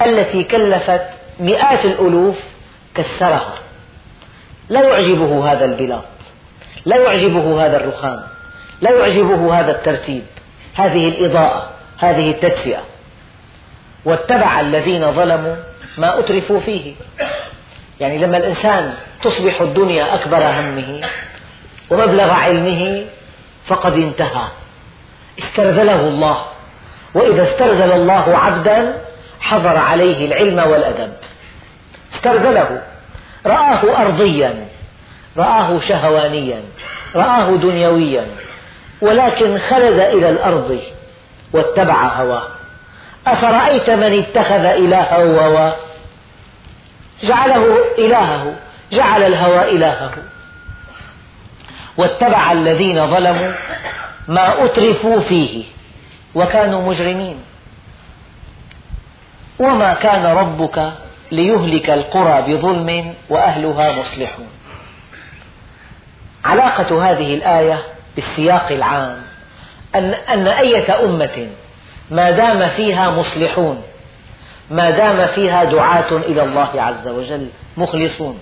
[0.07, 1.07] التي كلفت
[1.41, 2.39] مئات الألوف
[2.95, 3.59] كسرها.
[4.69, 6.05] لا يعجبه هذا البلاط.
[6.85, 8.38] لا يعجبه هذا الرخام.
[8.81, 10.25] لا يعجبه هذا الترتيب
[10.75, 12.83] هذه الإضاءة هذه التدفئة.
[14.05, 15.57] واتبع الذين ظلموا
[15.99, 16.95] ما أترفوا فيه.
[18.01, 21.01] يعني لما الإنسان تصبح الدنيا أكبر همه
[21.91, 23.05] ومبلغ علمه
[23.67, 24.49] فقد انتهى.
[25.39, 26.45] استرذله الله.
[27.15, 28.95] وإذا استرذل الله عبدا
[29.41, 31.13] حضر عليه العلم والأدب.
[32.15, 32.83] استرذله.
[33.47, 34.69] رآه أرضيا.
[35.37, 36.63] رآه شهوانيا.
[37.15, 38.27] رآه دنيويا.
[39.01, 40.81] ولكن خلد إلى الأرض
[41.53, 42.49] واتبع هواه.
[43.27, 45.77] أفرأيت من اتخذ إلهه هواه
[47.23, 48.55] جعله إلهه
[48.93, 50.11] جعل الهوى إلهه.
[51.97, 53.53] واتبع الذين ظلموا
[54.29, 55.65] ما أترفوا فيه
[56.35, 57.43] وكانوا مجرمين.
[59.59, 60.93] وما كان ربك
[61.33, 64.49] ليهلك القرى بظلم وأهلها مصلحون.
[66.45, 69.23] علاقة هذه الآية بالسياق العام
[69.95, 71.49] أن, أن أية أمة
[72.11, 73.83] ما دام فيها مصلحون
[74.71, 78.39] ما دام فيها دعاة إلى الله عز وجل مخلصون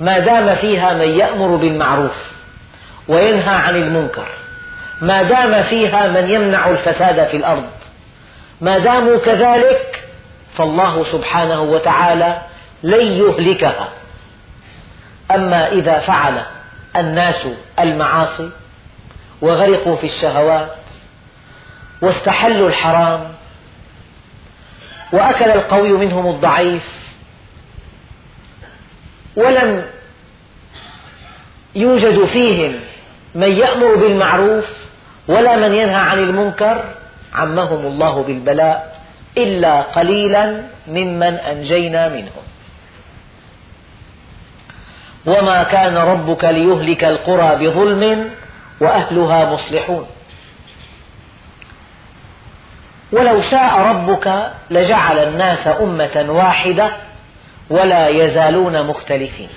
[0.00, 2.32] ما دام فيها من يأمر بالمعروف
[3.08, 4.26] وينهى عن المنكر
[5.02, 7.70] ما دام فيها من يمنع الفساد في الأرض
[8.60, 10.04] ما داموا كذلك
[10.54, 12.38] فالله سبحانه وتعالى
[12.82, 13.88] لن يهلكها.
[15.30, 16.42] أما إذا فعل
[16.96, 18.50] الناس المعاصي
[19.42, 20.76] وغرقوا في الشهوات
[22.02, 23.28] واستحلوا الحرام
[25.12, 26.88] وأكل القوي منهم الضعيف
[29.36, 29.84] ولم
[31.74, 32.80] يوجد فيهم
[33.34, 34.64] من يأمر بالمعروف
[35.28, 36.84] ولا من ينهى عن المنكر
[37.34, 39.00] عمهم الله بالبلاء
[39.36, 42.42] إلا قليلا ممن أنجينا منهم.
[45.26, 48.30] وما كان ربك ليهلك القرى بظلم
[48.80, 50.06] وأهلها مصلحون.
[53.12, 56.92] ولو شاء ربك لجعل الناس أمة واحدة
[57.70, 59.48] ولا يزالون مختلفين.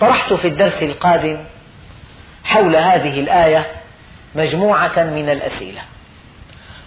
[0.00, 1.38] طرحت في الدرس القادم
[2.44, 3.66] حول هذه الآية
[4.34, 5.80] مجموعة من الأسئلة.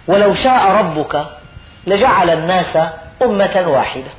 [0.07, 1.25] ولو شاء ربك
[1.87, 2.77] لجعل الناس
[3.21, 4.11] أمة واحدة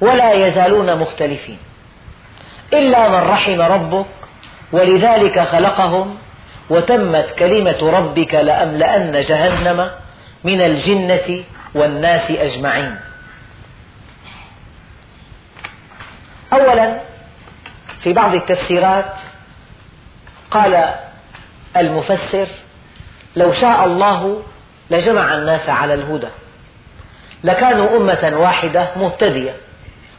[0.00, 1.58] ولا يزالون مختلفين.
[2.72, 4.06] إلا من رحم ربك
[4.72, 6.18] ولذلك خلقهم
[6.70, 9.90] وتمت كلمة ربك لأملأن جهنم
[10.44, 12.96] من الجنة والناس أجمعين.
[16.52, 17.00] أولا
[18.00, 19.14] في بعض التفسيرات
[20.50, 20.94] قال
[21.76, 22.46] المفسر
[23.36, 24.42] لو شاء الله
[24.90, 26.28] لجمع الناس على الهدى
[27.44, 29.56] لكانوا أمة واحدة مهتدية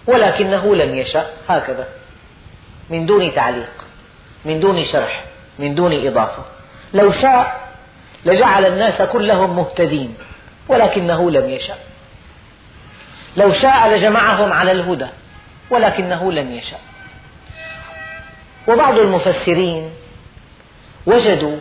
[0.07, 1.25] ولكنه لم يشأ.
[1.49, 1.87] هكذا
[2.89, 3.88] من دون تعليق.
[4.45, 5.25] من دون شرح
[5.59, 6.43] من دون إضافة.
[6.93, 7.69] لو شاء
[8.25, 10.15] لجعل الناس كلهم مهتدين
[10.67, 11.75] ولكنه لم يشأ
[13.37, 15.07] لو شاء لجمعهم على الهدى
[15.69, 16.77] ولكنه لم يشأ
[18.67, 19.91] وبعض المفسرين
[21.05, 21.57] وجدوا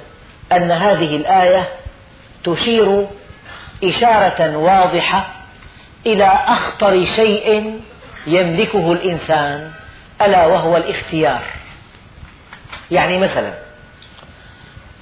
[0.53, 1.69] أن هذه الآية
[2.45, 3.07] تشير
[3.85, 5.29] إشارة واضحة
[6.07, 7.81] إلى أخطر شيء
[8.27, 9.71] يملكه الإنسان
[10.23, 11.43] ألا وهو الاختيار.
[12.91, 13.55] يعني مثلا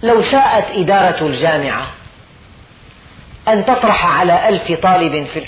[0.03, 1.90] لو شاءت إدارة الجامعة
[3.49, 5.46] أن تطرح على ألف طالب في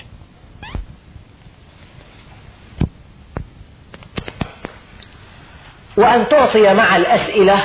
[5.97, 7.65] وأن تعطي مع الأسئلة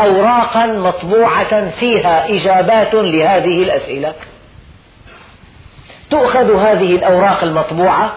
[0.00, 4.14] أوراقا مطبوعة فيها إجابات لهذه الأسئلة.
[6.10, 8.12] تؤخذ هذه الأوراق المطبوعة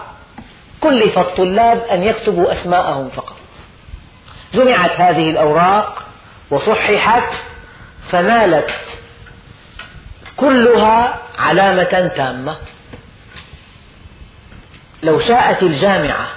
[0.80, 3.31] كلف الطلاب أن يكتبوا أسماءهم فقط.
[4.54, 6.02] جمعت هذه الأوراق
[6.50, 7.34] وصححت
[8.10, 8.70] فنالت
[10.36, 12.56] كلها علامة تامة.
[15.02, 16.28] لو شاءت الجامعة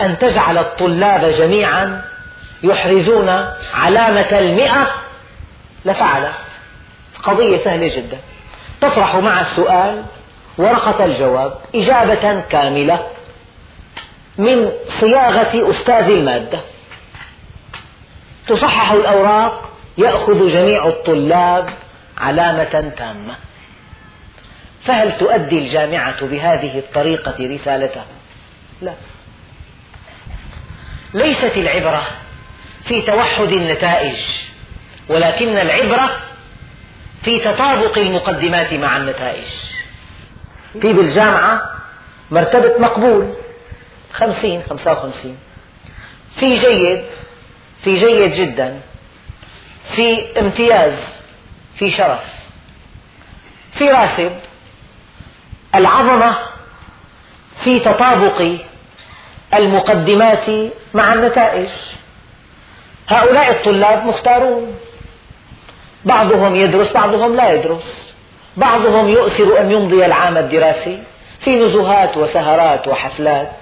[0.00, 2.02] أن تجعل الطلاب جميعا
[2.62, 3.28] يحرزون
[3.74, 4.90] علامة المئة
[5.84, 6.34] لفعلت.
[7.22, 8.18] قضية سهلة جدا.
[8.80, 10.04] تطرح مع السؤال
[10.58, 13.06] ورقة الجواب إجابة كاملة
[14.38, 16.60] من صياغة أستاذ المادة.
[18.46, 21.70] تصحح الأوراق يأخذ جميع الطلاب
[22.18, 23.34] علامة تامة.
[24.84, 28.06] فهل تؤدي الجامعة بهذه الطريقة رسالتها؟
[28.82, 28.94] لا.
[31.14, 32.06] ليست العبرة
[32.84, 34.16] في توحد النتائج
[35.08, 36.20] ولكن العبرة
[37.22, 39.46] في تطابق المقدمات مع النتائج.
[40.82, 41.70] في بالجامعة
[42.30, 43.34] مرتبة مقبول
[44.12, 45.36] خمسين خمسة وخمسين.
[46.36, 47.04] في جيد
[47.84, 48.80] في جيد جدا
[49.94, 50.94] في امتياز
[51.78, 52.24] في شرف
[53.72, 54.32] في راتب
[55.74, 56.36] العظمة
[57.64, 58.56] في تطابق
[59.54, 60.50] المقدمات
[60.94, 61.68] مع النتائج.
[63.08, 64.76] هؤلاء الطلاب مختارون.
[66.04, 68.14] بعضهم يدرس بعضهم لا يدرس.
[68.56, 71.02] بعضهم يؤثر أن يمضي العام الدراسي
[71.40, 73.52] في نزهات وسهرات وحفلات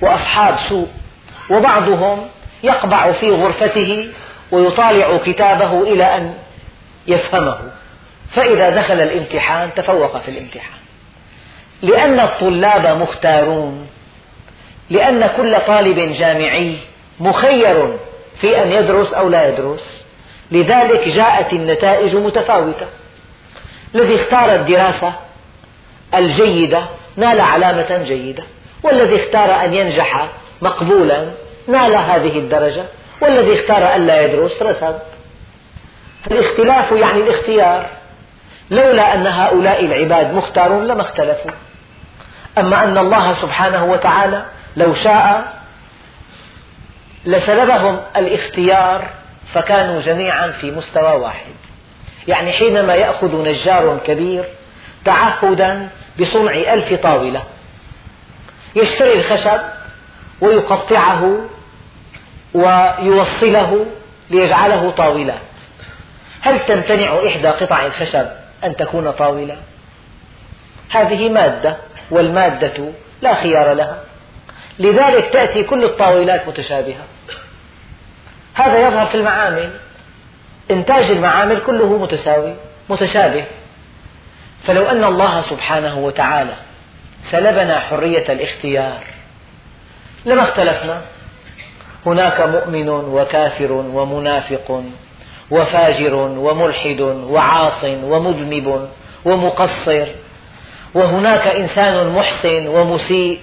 [0.00, 0.88] وأصحاب سوء
[1.50, 2.28] وبعضهم
[2.62, 4.08] يقبع في غرفته
[4.52, 6.34] ويطالع كتابه إلى أن
[7.06, 7.58] يفهمه.
[8.30, 10.80] فإذا دخل الامتحان تفوق في الامتحان.
[11.82, 13.86] لأن الطلاب مختارون.
[14.90, 16.76] لأن كل طالب جامعي
[17.20, 17.96] مخير
[18.40, 20.06] في أن يدرس أو لا يدرس.
[20.50, 22.86] لذلك جاءت النتائج متفاوتة.
[23.94, 25.12] الذي اختار الدراسة
[26.14, 26.82] الجيدة
[27.16, 28.44] نال علامة جيدة.
[28.82, 30.28] والذي اختار أن ينجح
[30.62, 31.30] مقبولا
[31.70, 32.84] نال هذه الدرجة
[33.20, 34.98] والذي اختار ألا يدرس رسب
[36.30, 37.86] الاختلاف يعني الاختيار.
[38.70, 41.50] لولا أن هؤلاء العباد مختارون لما اختلفوا.
[42.58, 44.44] أما أن الله سبحانه وتعالى
[44.76, 45.52] لو شاء
[47.24, 49.08] لسلبهم الاختيار
[49.52, 51.52] فكانوا جميعا في مستوى واحد.
[52.28, 54.44] يعني حينما يأخذ نجار كبير
[55.04, 55.88] تعهدا
[56.20, 57.42] بصنع ألف طاولة
[58.76, 59.60] يشتري الخشب
[60.40, 61.40] ويقطعه
[62.54, 63.86] ويوصله
[64.30, 65.40] ليجعله طاولات
[66.40, 68.26] هل تمتنع إحدى قطع الخشب
[68.64, 69.56] أن تكون طاولة؟
[70.90, 71.76] هذه مادة
[72.10, 73.98] والمادة لا خيار لها.
[74.78, 77.04] لذلك تأتي كل الطاولات متشابهة.
[78.54, 79.70] هذا يظهر في المعامل.
[80.70, 82.54] إنتاج المعامل كله متساوي
[82.88, 83.44] متشابه.
[84.64, 86.54] فلو أن الله سبحانه وتعالى
[87.30, 89.04] سلبنا حرية الاختيار
[90.26, 91.02] لما اختلفنا؟
[92.06, 94.82] هناك مؤمن وكافر ومنافق
[95.50, 98.88] وفاجر وملحد وعاص ومذنب
[99.24, 100.06] ومقصر
[100.94, 103.40] وهناك إنسان محسن ومسيء.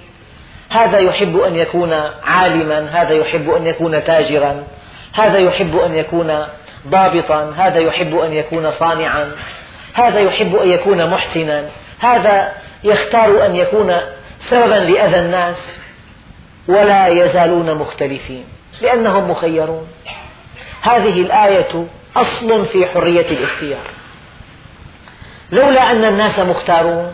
[0.70, 1.92] هذا يحب أن يكون
[2.24, 4.62] عالما هذا يحب أن يكون تاجرا
[5.14, 6.46] هذا يحب أن يكون
[6.88, 9.32] ضابطا هذا يحب أن يكون صانعا
[9.94, 11.64] هذا يحب أن يكون محسنا.
[12.00, 12.52] هذا
[12.84, 13.96] يختار أن يكون
[14.40, 15.80] سببا لأذى الناس.
[16.68, 18.44] ولا يزالون مختلفين
[18.80, 19.88] لأنهم مخيرون.
[20.82, 23.86] هذه الآية أصل في حرية الاختيار.
[25.52, 27.12] لولا أن الناس مختارون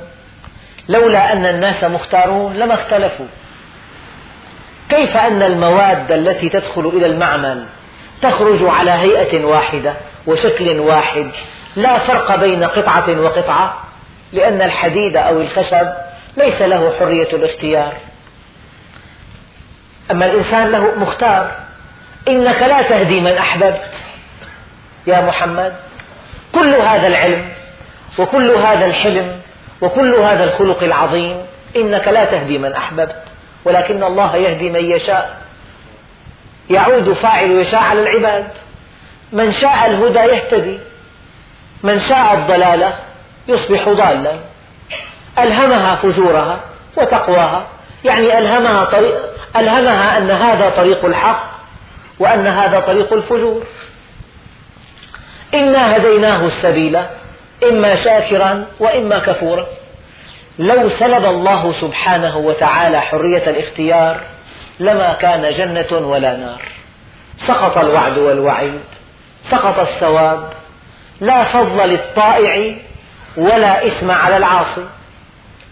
[0.88, 3.26] لولا أن الناس مختارون لما اختلفوا.
[4.88, 7.64] كيف أن المواد التي تدخل إلى المعمل
[8.22, 9.94] تخرج على هيئة واحدة
[10.26, 11.30] وشكل واحد؟
[11.76, 13.84] لا فرق بين قطعة وقطعة
[14.32, 15.88] لأن الحديد أو الخشب
[16.36, 17.94] ليس له حرية الاختيار.
[20.10, 21.50] أما الإنسان له مختار.
[22.28, 23.90] إنك لا تهدي من أحببت.
[25.06, 25.74] يا محمد
[26.52, 27.48] كل هذا العلم
[28.18, 29.40] وكل هذا الحلم
[29.80, 31.46] وكل هذا الخلق العظيم
[31.76, 33.22] إنك لا تهدي من أحببت.
[33.64, 35.36] ولكن الله يهدي من يشاء.
[36.70, 38.46] يعود فاعل يشاء على العباد.
[39.32, 40.78] من شاء الهدى يهتدي.
[41.82, 42.92] من شاء الضلالة
[43.48, 44.38] يصبح ضالا.
[45.38, 46.60] ألهمها فجورها
[46.96, 47.66] وتقواها.
[48.04, 51.54] يعني ألهمها, طريق ألهمها أن هذا طريق الحق
[52.18, 53.64] وأن هذا طريق الفجور.
[55.54, 56.98] إنا هديناه السبيل
[57.68, 59.66] إما شاكرا وإما كفورا.
[60.58, 64.20] لو سلب الله سبحانه وتعالى حرية الاختيار
[64.80, 66.62] لما كان جنة ولا نار.
[67.36, 68.80] سقط الوعد والوعيد
[69.42, 70.52] سقط الثواب.
[71.20, 72.74] لا فضل للطائع
[73.36, 74.84] ولا إثم على العاصي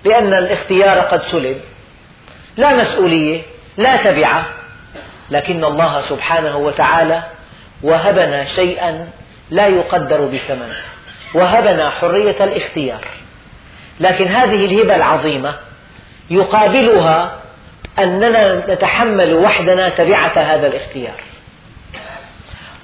[0.05, 1.61] لأن الاختيار قد سلب.
[2.57, 4.47] لا مسؤولية لا تبعة
[5.31, 7.23] لكن الله سبحانه وتعالى
[7.83, 9.09] وهبنا شيئا
[9.51, 10.73] لا يقدر بثمن
[11.35, 13.05] وهبنا حرية الاختيار.
[14.01, 15.57] لكن هذه الهبة العظيمة
[16.31, 17.41] يقابلها
[17.99, 21.20] أننا نتحمل وحدنا تبعة هذا الاختيار.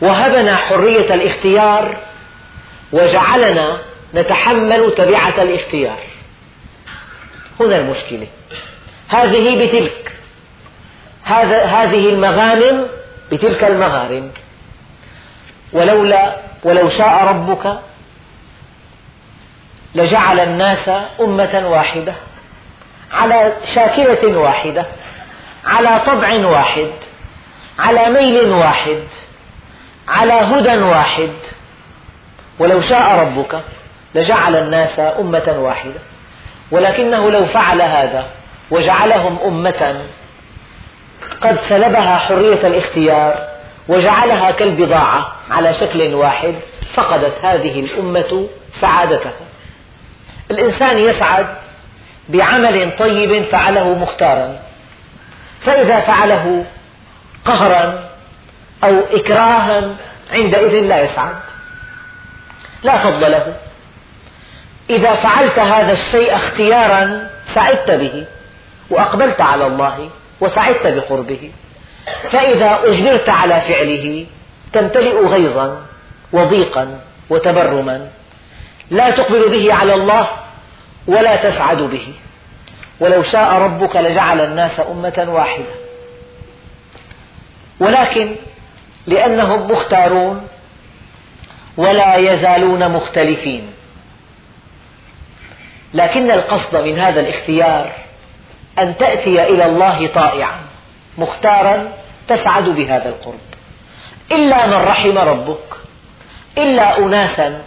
[0.00, 1.96] وهبنا حرية الاختيار
[2.92, 3.80] وجعلنا
[4.14, 5.98] نتحمل تبعة الاختيار.
[7.60, 8.26] هنا المشكلة.
[9.08, 10.17] هذه بتلك.
[11.28, 12.86] هذا هذه المغانم
[13.32, 14.30] بتلك المغارم.
[15.72, 17.78] ولولا ولو شاء ربك
[19.94, 22.14] لجعل الناس أمة واحدة
[23.12, 24.86] على شاكلة واحدة
[25.64, 26.90] على طبع واحد
[27.78, 29.02] على ميل واحد
[30.08, 31.32] على هدى واحد.
[32.58, 33.60] ولو شاء ربك
[34.14, 36.00] لجعل الناس أمة واحدة.
[36.70, 38.26] ولكنه لو فعل هذا
[38.70, 40.04] وجعلهم أمة
[41.40, 43.48] قد سلبها حرية الاختيار
[43.88, 46.54] وجعلها كالبضاعة على شكل واحد
[46.92, 49.32] فقدت هذه الأمة سعادتها.
[50.50, 51.46] الإنسان يسعد
[52.28, 54.58] بعمل طيب فعله مختارا.
[55.60, 56.64] فإذا فعله
[57.44, 58.04] قهرا
[58.84, 59.94] أو إكراها
[60.32, 61.36] عندئذ لا يسعد.
[62.82, 63.54] لا فضل له.
[64.90, 68.26] إذا فعلت هذا الشيء اختيارا سعدت به
[68.90, 70.10] وأقبلت على الله
[70.40, 71.50] وسعدت بقربه.
[72.30, 74.26] فإذا أجبرت على فعله
[74.72, 75.82] تمتلئ غيظا
[76.32, 78.10] وضيقا وتبرما.
[78.90, 80.28] لا تقبل به على الله
[81.06, 82.08] ولا تسعد به.
[83.00, 85.74] ولو شاء ربك لجعل الناس أمة واحدة.
[87.80, 88.36] ولكن
[89.06, 90.48] لأنهم مختارون
[91.76, 93.72] ولا يزالون مختلفين.
[95.94, 98.07] لكن القصد من هذا الاختيار
[98.82, 100.60] أن تأتي إلى الله طائعا
[101.18, 101.92] مختارا
[102.28, 103.48] تسعد بهذا القرب.
[104.32, 105.76] إلا من رحم ربك
[106.58, 107.62] إلا أناسا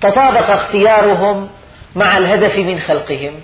[0.00, 1.48] تطابق اختيارهم
[1.96, 3.40] مع الهدف من خلقهم.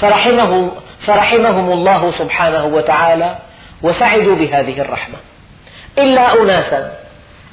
[0.00, 3.38] فرحمه فرحمهم الله سبحانه وتعالى
[3.82, 5.16] وسعدوا بهذه الرحمة.
[5.98, 6.92] إلا أناسا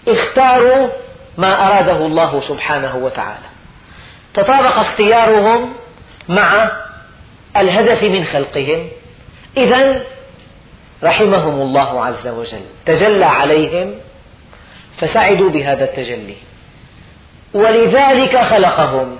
[0.08, 0.88] اختاروا
[1.38, 3.48] ما أراده الله سبحانه وتعالى.
[4.34, 5.74] تطابق اختيارهم
[6.30, 6.72] مع
[7.62, 8.88] الهدف من خلقهم.
[9.58, 10.02] إذا
[11.04, 12.66] رحمهم الله عز وجل.
[12.86, 13.94] تجلى عليهم
[14.98, 16.36] فسعدوا بهذا التجلي.
[17.54, 19.18] ولذلك خلقهم.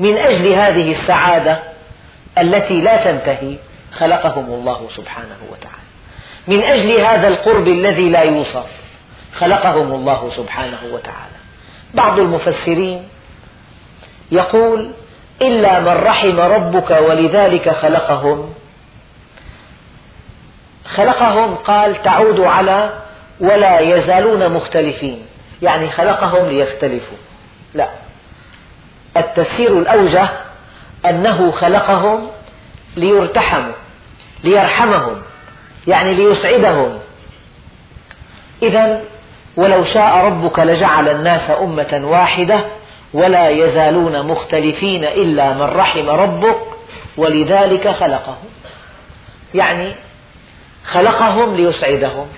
[0.00, 1.62] من أجل هذه السعادة
[2.38, 3.56] التي لا تنتهي
[3.92, 5.90] خلقهم الله سبحانه وتعالى.
[6.48, 8.66] من أجل هذا القرب الذي لا يوصف
[9.34, 11.40] خلقهم الله سبحانه وتعالى.
[11.94, 13.08] بعض المفسرين
[14.32, 14.90] يقول
[15.42, 18.54] إلا من رحم ربك ولذلك خلقهم.
[20.84, 22.90] خلقهم قال تعود على
[23.40, 25.26] ولا يزالون مختلفين.
[25.62, 27.18] يعني خلقهم ليختلفوا.
[27.74, 27.88] لا.
[29.16, 30.28] التفسير الأوجه
[31.06, 32.30] أنه خلقهم
[32.96, 33.72] ليرتحموا
[34.44, 35.22] ليرحمهم
[35.86, 36.98] يعني ليسعدهم.
[38.62, 39.00] إذا
[39.56, 42.60] ولو شاء ربك لجعل الناس أمة واحدة
[43.12, 46.60] ولا يزالون مختلفين إلا من رحم ربك
[47.16, 48.48] ولذلك خلقهم.
[49.54, 49.94] يعني
[50.84, 52.28] خلقهم ليسعدهم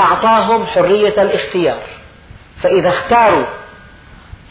[0.00, 1.82] أعطاهم حرية الاختيار
[2.62, 3.46] فإذا اختاروا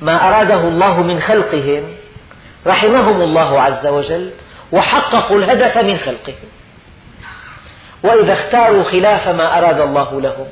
[0.01, 1.83] ما أراده الله من خلقهم
[2.67, 4.31] رحمهم الله عز وجل
[4.71, 6.49] وحققوا الهدف من خلقهم.
[8.03, 10.47] وإذا اختاروا خلاف ما أراد الله لهم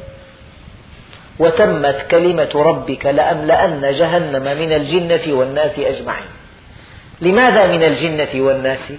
[1.39, 6.27] وتمت كلمة ربك لأملأن جهنم من الجنة والناس أجمعين.
[7.21, 8.93] لماذا من الجنة والناس؟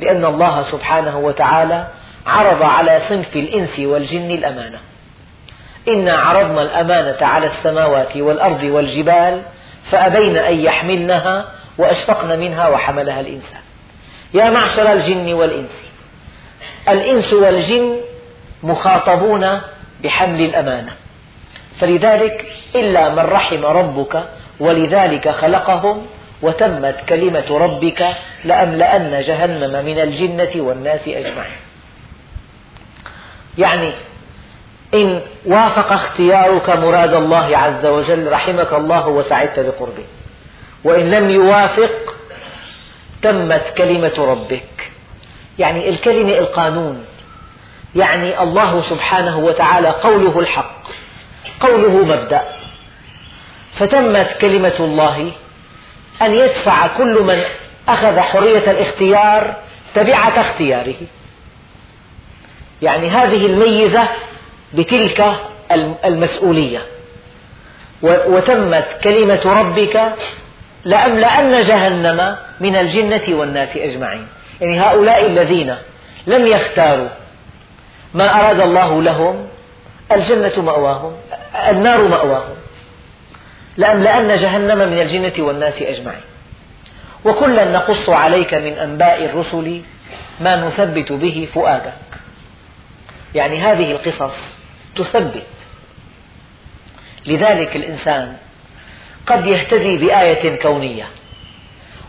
[0.00, 1.86] لأن الله سبحانه وتعالى
[2.26, 4.78] عرض على صنف الإنس والجن الأمانة.
[5.88, 9.42] إنا عرضنا الأمانة على السماوات والأرض والجبال
[9.90, 13.60] فأبين أن يحملنها وأشفقن منها وحملها الإنسان
[14.34, 15.84] يا معشر الجن والإنس
[16.88, 17.96] الإنس والجن
[18.62, 19.60] مخاطبون
[20.02, 20.92] بحمل الأمانة.
[21.80, 24.24] فلذلك إلا من رحم ربك
[24.60, 26.06] ولذلك خلقهم
[26.42, 31.56] وتمت كلمة ربك لأملأن جهنم من الجنة والناس أجمعين.
[33.58, 33.92] يعني
[34.94, 40.04] إن وافق اختيارك مراد الله عز وجل رحمك الله وسعدت بقربه.
[40.84, 42.14] وإن لم يوافق
[43.22, 44.92] تمت كلمة ربك.
[45.58, 47.04] يعني الكلمة القانون.
[47.96, 50.84] يعني الله سبحانه وتعالى قوله الحق.
[51.60, 52.42] قوله مبدأ.
[53.74, 55.32] فتمت كلمة الله
[56.22, 57.42] أن يدفع كل من
[57.88, 59.54] أخذ حرية الاختيار
[59.94, 60.94] تبعة اختياره.
[62.82, 64.08] يعني هذه الميزة
[64.74, 65.34] بتلك
[66.04, 66.86] المسؤولية.
[68.02, 70.12] وتمت كلمة ربك
[70.84, 74.26] لأملأن جهنم من الجنة والناس أجمعين.
[74.60, 75.76] يعني هؤلاء الذين
[76.26, 77.08] لم يختاروا
[78.14, 79.48] ما أراد الله لهم
[80.12, 81.12] الجنة مأواهم
[81.68, 82.54] النار مأواهم
[83.76, 86.20] لأملأن جهنم من الجنة والناس أجمعين.
[87.24, 89.80] وكلا نقص عليك من أنباء الرسل
[90.40, 91.92] ما نثبت به فؤادك.
[93.34, 94.56] يعني هذه القصص
[94.96, 95.46] تثبت.
[97.26, 98.36] لذلك الإنسان
[99.26, 101.08] قد يهتدي بآية كونية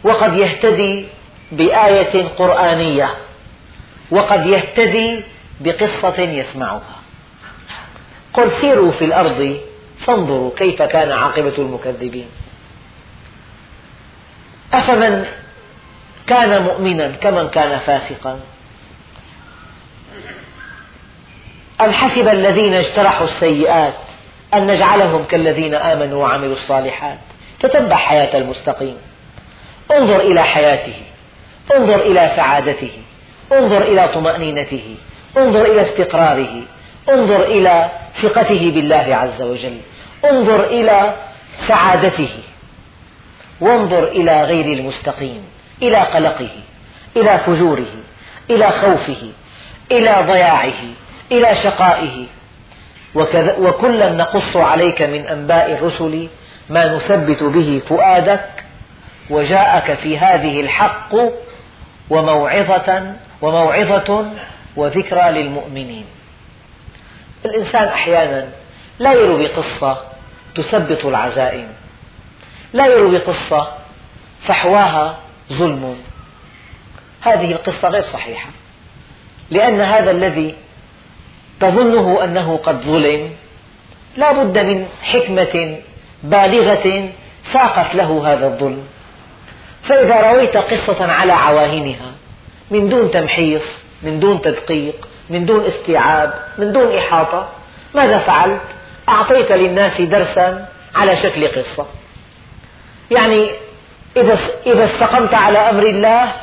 [0.04, 1.06] وقد يهتدي
[1.52, 3.16] بآية قرآنية
[4.12, 5.24] وقد يهتدي
[5.60, 6.95] بقصة يسمعها.
[8.36, 9.60] قل سيروا في الأرض
[10.00, 12.28] فانظروا كيف كان عاقبة المكذبين.
[14.74, 15.26] أفمن
[16.28, 18.40] كان مؤمنا كمن كان فاسقا؟
[21.82, 23.94] أم حسب الذين اجترحوا السيئات
[24.54, 27.20] أن نجعلهم كالذين آمنوا وعملوا الصالحات؟
[27.60, 28.98] تتبع حياة المستقيم.
[29.92, 31.02] انظر إلى حياته.
[31.76, 32.92] انظر إلى سعادته.
[33.52, 34.96] انظر إلى طمأنينته.
[35.38, 36.62] انظر إلى استقراره.
[37.10, 37.91] انظر إلى
[38.22, 39.78] ثقته بالله عز وجل.
[40.32, 41.14] انظر إلى
[41.68, 42.30] سعادته.
[43.62, 45.43] وانظر إلى غير المستقيم
[45.82, 46.49] إلى قلقه
[47.18, 47.93] إلى فجوره
[48.49, 49.32] إلى خوفه
[49.91, 50.82] إلى ضياعه
[51.32, 52.26] إلى شقائه.
[53.60, 56.28] وكلا نقص عليك من أنباء الرسل
[56.70, 58.49] ما نثبت به فؤادك
[59.30, 61.16] وجاءك في هذه الحق
[62.10, 64.26] وموعظة وموعظة
[64.76, 66.06] وذكرى للمؤمنين.
[67.46, 68.48] الإنسان أحيانا
[69.00, 69.98] لا يروي قصة
[70.56, 71.68] تثبت العزائم.
[72.74, 73.68] لا يروي قصة
[74.41, 75.18] فحواها
[75.54, 75.96] ظلم.
[77.22, 78.50] هذه القصة غير صحيحة
[79.52, 80.56] لأن هذا الذي
[81.60, 83.32] تظنه أنه قد ظلم
[84.18, 85.78] لا بد من حكمة
[86.24, 87.10] بالغة
[87.54, 88.84] ساقت له هذا الظلم.
[89.84, 92.12] فإذا رويت قصة على عواهنها
[92.72, 97.49] من دون تمحيص من دون تدقيق من دون استيعاب من دون إحاطة.
[97.95, 98.61] ماذا فعلت؟
[99.09, 101.86] أعطيت للناس درسا على شكل قصة.
[103.11, 103.49] يعني
[104.17, 106.34] إذا إذا استقمت على أمر الله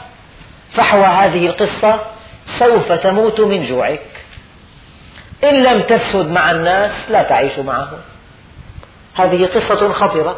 [0.72, 2.00] فحوى هذه القصة
[2.46, 4.24] سوف تموت من جوعك.
[5.44, 7.98] إن لم تسد مع الناس لا تعيش معهم.
[9.14, 10.36] هذه قصة خطرة.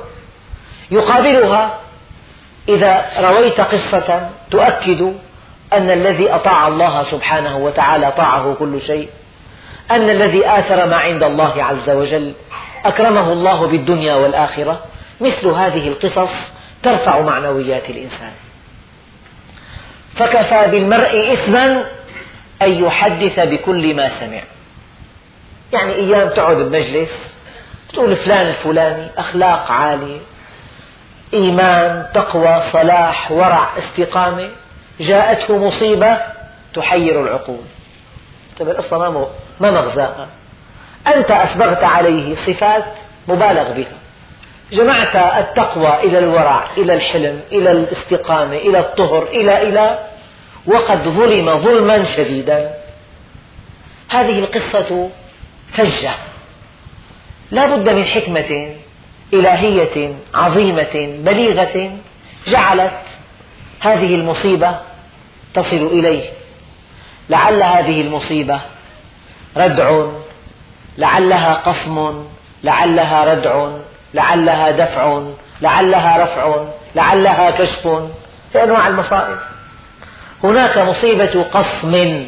[0.90, 1.78] يقابلها
[2.68, 5.14] إذا رويت قصة تؤكد
[5.76, 9.08] أن الذي أطاع الله سبحانه وتعالى طاعه كل شيء
[9.90, 12.34] أن الذي آثر ما عند الله عز وجل
[12.84, 14.82] أكرمه الله بالدنيا والآخرة
[15.20, 16.52] مثل هذه القصص
[16.82, 18.32] ترفع معنويات الإنسان.
[20.14, 21.84] فكفى بالمرء إثما
[22.62, 24.42] أن يحدث بكل ما سمع.
[25.72, 27.36] يعني أيام تقعد بمجلس
[27.92, 30.20] تقول فلان الفلاني أخلاق عالية
[31.34, 34.50] إيمان تقوى صلاح ورع استقامة.
[35.00, 36.18] جاءته مصيبة
[36.74, 37.60] تحير العقول.
[38.58, 39.28] طيب القصة
[39.60, 40.28] ما مغزاها
[41.06, 42.84] أنت أسبغت عليه صفات
[43.28, 43.98] مبالغ بها.
[44.72, 49.98] جمعت التقوى إلى الورع إلى الحلم إلى الاستقامة إلى الطهر إلى إلى
[50.66, 52.74] وقد ظلم ظلما شديدا.
[54.08, 55.10] هذه القصة
[55.72, 56.12] فجة
[57.50, 58.70] لا بد من حكمة
[59.32, 61.92] إلهية عظيمة بليغة
[62.46, 63.00] جعلت
[63.86, 64.78] هذه المصيبة
[65.54, 66.30] تصل إليه.
[67.28, 68.60] لعل هذه المصيبة
[69.56, 70.06] ردع
[70.98, 72.24] لعلها قصم
[72.64, 73.68] لعلها ردع
[74.14, 75.22] لعلها دفع
[75.60, 76.64] لعلها رفع
[76.94, 77.88] لعلها كشف.
[78.52, 79.38] في أنواع المصائب.
[80.44, 82.26] هناك مصيبة قصم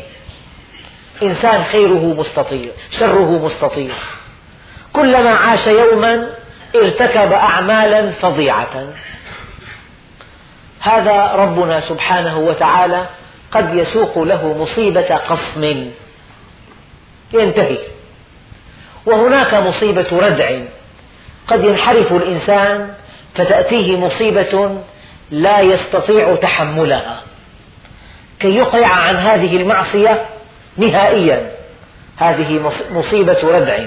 [1.22, 3.92] إنسان خيره مستطير شره مستطير
[4.92, 6.28] كلما عاش يوما
[6.74, 8.86] ارتكب أعمالا فظيعة.
[10.81, 13.07] هذا ربنا سبحانه وتعالى
[13.53, 15.91] قد يسوق له مصيبة قصم.
[17.33, 17.79] ينتهي.
[19.07, 20.61] وهناك مصيبة ردع.
[21.49, 22.95] قد ينحرف الإنسان
[23.35, 24.79] فتأتيه مصيبة
[25.31, 27.22] لا يستطيع تحملها.
[28.41, 30.27] كي يقلع عن هذه المعصية
[30.77, 31.51] نهائيا.
[32.16, 33.87] هذه مصيبة ردع.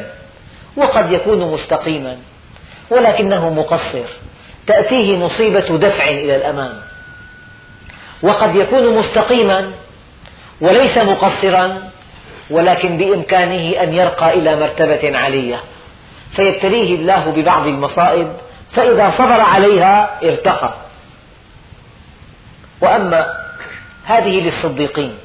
[0.77, 2.17] وقد يكون مستقيما.
[2.89, 4.05] ولكنه مقصر.
[4.69, 6.73] تأتيه مصيبة دفع إلى الأمام.
[8.21, 9.71] وقد يكون مستقيما
[10.61, 11.89] وليس مقصرا
[12.49, 15.61] ولكن بإمكانه أن يرقى إلى مرتبة علية.
[16.31, 18.33] فيبتليه الله ببعض المصائب
[18.71, 20.73] فإذا صبر عليها ارتقى.
[22.81, 23.33] وأما
[24.05, 25.17] هذه للصديقين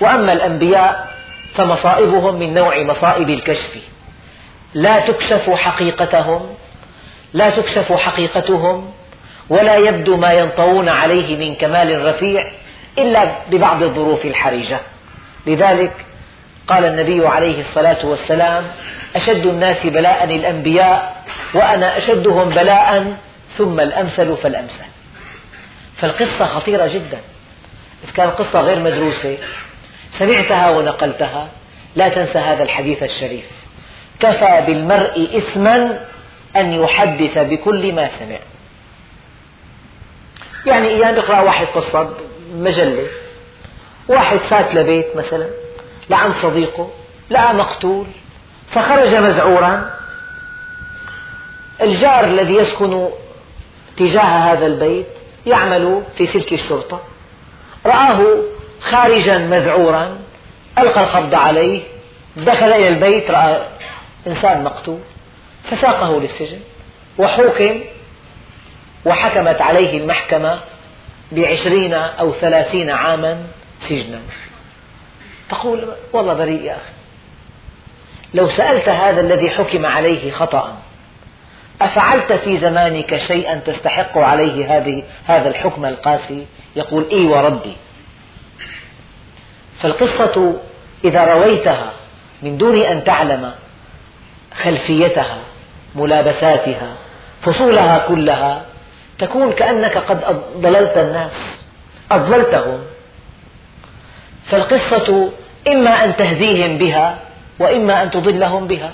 [0.00, 1.08] وأما الأنبياء
[1.54, 3.78] فمصائبهم من نوع مصائب الكشف.
[4.74, 6.54] لا تكشف حقيقتهم
[7.32, 8.92] لا تكشف حقيقتهم
[9.48, 12.50] ولا يبدو ما ينطوون عليه من كمال رفيع
[12.98, 14.78] إلا ببعض الظروف الحرجة.
[15.46, 15.92] لذلك
[16.68, 18.64] قال النبي عليه الصلاة والسلام
[19.16, 21.24] أشد الناس بلاء الأنبياء
[21.54, 23.16] وأنا أشدهم بلاء
[23.56, 24.84] ثم الأمثل فالأمثل.
[25.96, 27.18] فالقصة خطيرة جدا.
[28.04, 29.38] إذا كانت قصة غير مدروسة.
[30.12, 31.48] سمعتها ونقلتها.
[31.96, 33.44] لا تنسى هذا الحديث الشريف.
[34.20, 36.00] كفى بالمرء إثما
[36.60, 38.38] أن يحدث بكل ما سمع.
[40.66, 42.10] يعني أيام يقرأ واحد قصة
[42.54, 43.06] مجلة
[44.08, 45.48] واحد فات لبيت مثلا
[46.10, 46.90] لعند صديقه
[47.30, 48.06] لقى مقتول
[48.70, 49.90] فخرج مذعورا
[51.82, 53.08] الجار الذي يسكن
[53.96, 55.06] تجاه هذا البيت
[55.46, 57.00] يعمل في سلك الشرطة.
[57.86, 58.42] رآه
[58.80, 60.18] خارجا مذعورا
[60.78, 61.82] ألقى القبض عليه
[62.36, 63.66] دخل إلى البيت رأى
[64.26, 64.98] إنسان مقتول.
[65.70, 66.60] فساقه للسجن
[67.18, 67.80] وحوكم
[69.04, 70.60] وحكمت عليه المحكمة
[71.32, 73.46] بعشرين أو ثلاثين عاما
[73.80, 74.20] سجنا.
[75.48, 76.92] تقول والله بريء يا أخي.
[78.34, 80.78] لو سألت هذا الذي حكم عليه خطأ
[81.80, 86.46] أفعلت في زمانك شيئا تستحق عليه هذه هذا الحكم القاسي؟
[86.76, 87.76] يقول إي وردي
[89.80, 90.60] فالقصة
[91.04, 91.92] إذا رويتها
[92.42, 93.52] من دون أن تعلم
[94.54, 95.38] خلفيتها
[95.94, 96.94] ملابساتها
[97.42, 98.62] فصولها كلها
[99.18, 101.64] تكون كأنك قد ضللت الناس
[102.10, 102.78] أضللتهم.
[104.46, 105.30] فالقصة
[105.68, 107.18] إما أن تهديهم بها
[107.58, 108.92] وإما أن تضلهم بها.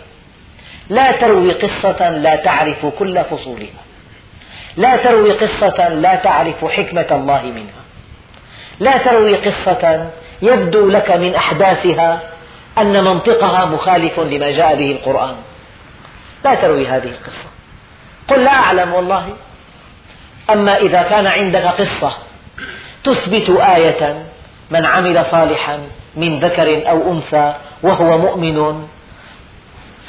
[0.89, 3.85] لا تروي قصة لا تعرف كل فصولها.
[4.77, 7.85] لا تروي قصة لا تعرف حكمة الله منها.
[8.81, 10.11] لا تروي قصة
[10.43, 12.21] يبدو لك من أحداثها
[12.79, 15.37] أن منطقها مخالف لما جاء به القرآن.
[16.45, 17.49] لا تروي هذه القصة.
[18.29, 19.29] قل لا أعلم والله.
[20.51, 22.13] أما إذا كان عندك قصة
[23.05, 24.25] تثبت آية
[24.71, 25.81] من عمل صالحا
[26.17, 28.87] من ذكر أو أنثى وهو مؤمن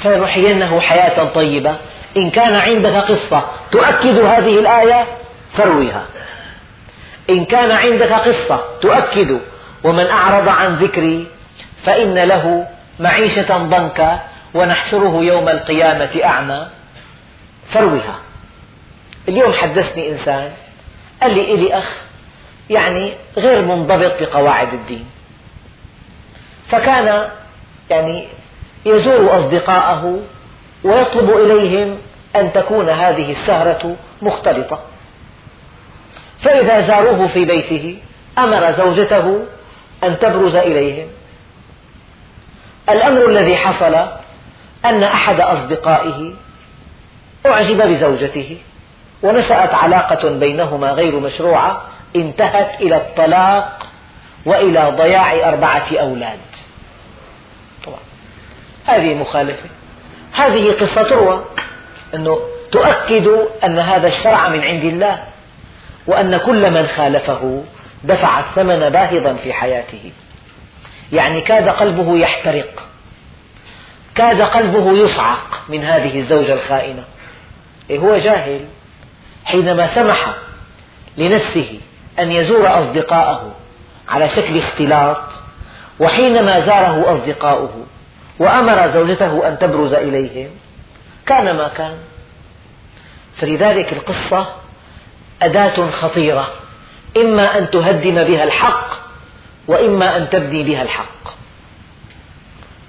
[0.03, 1.77] فنحيينه حياة طيبة.
[2.17, 5.05] إن كان عندك قصة تؤكد هذه الآية
[5.53, 6.03] فرويها.
[7.29, 9.39] إن كان عندك قصة تؤكد
[9.83, 11.27] ومن أعرض عن ذكري
[11.83, 12.67] فإن له
[12.99, 14.19] معيشة ضنكا
[14.55, 16.67] ونحشره يوم القيامة أعمى.
[17.69, 18.19] فروها
[19.27, 20.51] اليوم حدثني إنسان
[21.21, 22.01] قال لي إلي أخ؟
[22.69, 25.05] يعني غير منضبط بقواعد الدين.
[26.67, 27.29] فكان
[27.89, 28.27] يعني
[28.85, 30.19] يزور أصدقاءه
[30.83, 31.97] ويطلب إليهم
[32.35, 34.79] أن تكون هذه السهرة مختلطة.
[36.41, 37.97] فإذا زاروه في بيته
[38.37, 39.45] أمر زوجته
[40.03, 41.07] أن تبرز إليهم.
[42.89, 44.07] الأمر الذي حصل
[44.85, 46.33] أن أحد أصدقائه
[47.45, 48.57] أعجب بزوجته
[49.23, 51.81] ونشأت علاقة بينهما غير مشروعة
[52.15, 53.87] انتهت إلى الطلاق
[54.45, 56.39] وإلى ضياع أربعة أولاد.
[57.85, 57.99] طبعا.
[58.85, 59.69] هذه مخالفة.
[60.33, 61.45] هذه قصة تروى
[62.13, 62.39] أنه
[62.71, 63.27] تؤكد
[63.63, 65.23] أن هذا الشرع من عند الله
[66.07, 67.63] وأن كل من خالفه
[68.03, 70.11] دفع الثمن باهظا في حياته.
[71.13, 72.87] يعني كاد قلبه يحترق.
[74.15, 77.03] كاد قلبه يصعق من هذه الزوجة الخائنة.
[77.89, 78.65] إيه هو جاهل.
[79.45, 80.35] حينما سمح
[81.17, 81.79] لنفسه
[82.19, 83.51] أن يزور أصدقاءه
[84.09, 85.21] على شكل اختلاط
[85.99, 87.85] وحينما زاره أصدقاؤه
[88.39, 90.49] وأمر زوجته أن تبرز إليهم
[91.25, 91.97] كان ما كان.
[93.35, 94.47] فلذلك القصة
[95.41, 96.53] أداة خطيرة.
[97.17, 98.87] إما أن تهدم بها الحق
[99.67, 101.35] وإما أن تبني بها الحق.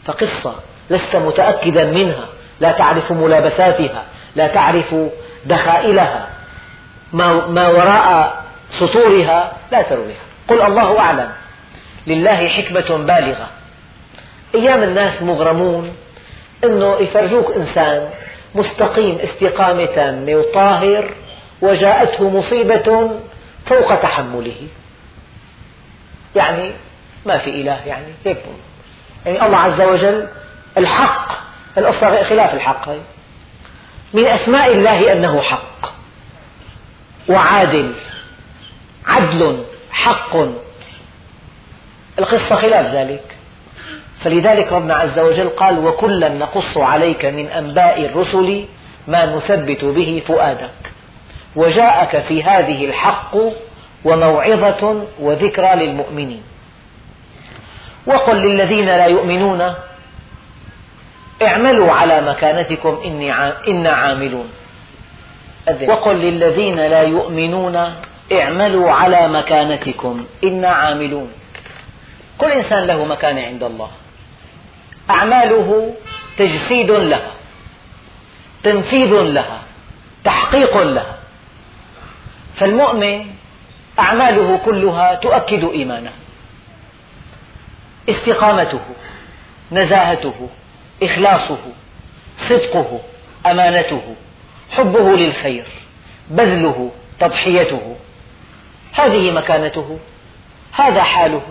[0.05, 0.55] فقصة
[0.91, 2.26] لست متأكدا منها.
[2.61, 4.05] لا تعرف ملابساتها
[4.37, 4.95] لا تعرف
[5.45, 6.28] دخائلها.
[7.12, 10.24] ما وراء سطورها لا ترويها.
[10.49, 11.28] قل الله أعلم.
[12.07, 13.49] لله حكمة بالغة.
[14.55, 15.97] أيام الناس مغرمون
[16.64, 18.11] أنه يفرجوك إنسان
[18.55, 21.11] مستقيم استقامة وطاهر
[21.62, 23.11] وجاءته مصيبة
[23.66, 24.68] فوق تحمله.
[26.37, 26.72] يعني
[27.26, 28.39] ما في إله يعني هيك.
[29.26, 30.28] يعني الله عز وجل
[30.79, 31.33] الحق
[31.79, 32.89] القصة خلاف الحق.
[32.89, 32.99] هي
[34.12, 35.93] من أسماء الله أنه حق.
[37.29, 37.95] وعادل
[39.07, 40.37] عدل حق.
[42.18, 43.37] القصة خلاف ذلك.
[44.20, 48.66] فلذلك ربنا عز وجل قال وكلا نقص عليك من أنباء الرسل
[49.09, 50.93] ما نثبت به فؤادك.
[51.57, 53.37] وجاءك في هذه الحق
[54.05, 56.43] وموعظة وذكرى للمؤمنين.
[58.07, 59.74] وقل للذين لا يؤمنون
[61.43, 63.32] اعملوا على مكانتكم إني
[63.68, 64.49] إنا عاملون.
[65.89, 67.95] وقل للذين لا يؤمنون
[68.32, 71.32] اعملوا على مكانتكم إنا عاملون.
[72.39, 73.91] كل إنسان له مكانة عند الله.
[75.11, 75.95] أعماله
[76.37, 77.32] تجسيد لها
[78.62, 79.62] تنفيذ لها
[80.24, 81.16] تحقيق لها.
[82.57, 83.26] فالمؤمن
[83.99, 86.12] أعماله كلها تؤكد إيمانه
[88.09, 88.80] استقامته
[89.72, 90.49] نزاهته
[91.03, 91.59] إخلاصه
[92.38, 93.01] صدقه
[93.47, 94.14] أمانته
[94.70, 95.64] حبه للخير
[96.30, 96.90] بذله
[97.20, 97.97] تضحيته.
[98.92, 99.99] هذه مكانته
[100.72, 101.42] هذا حاله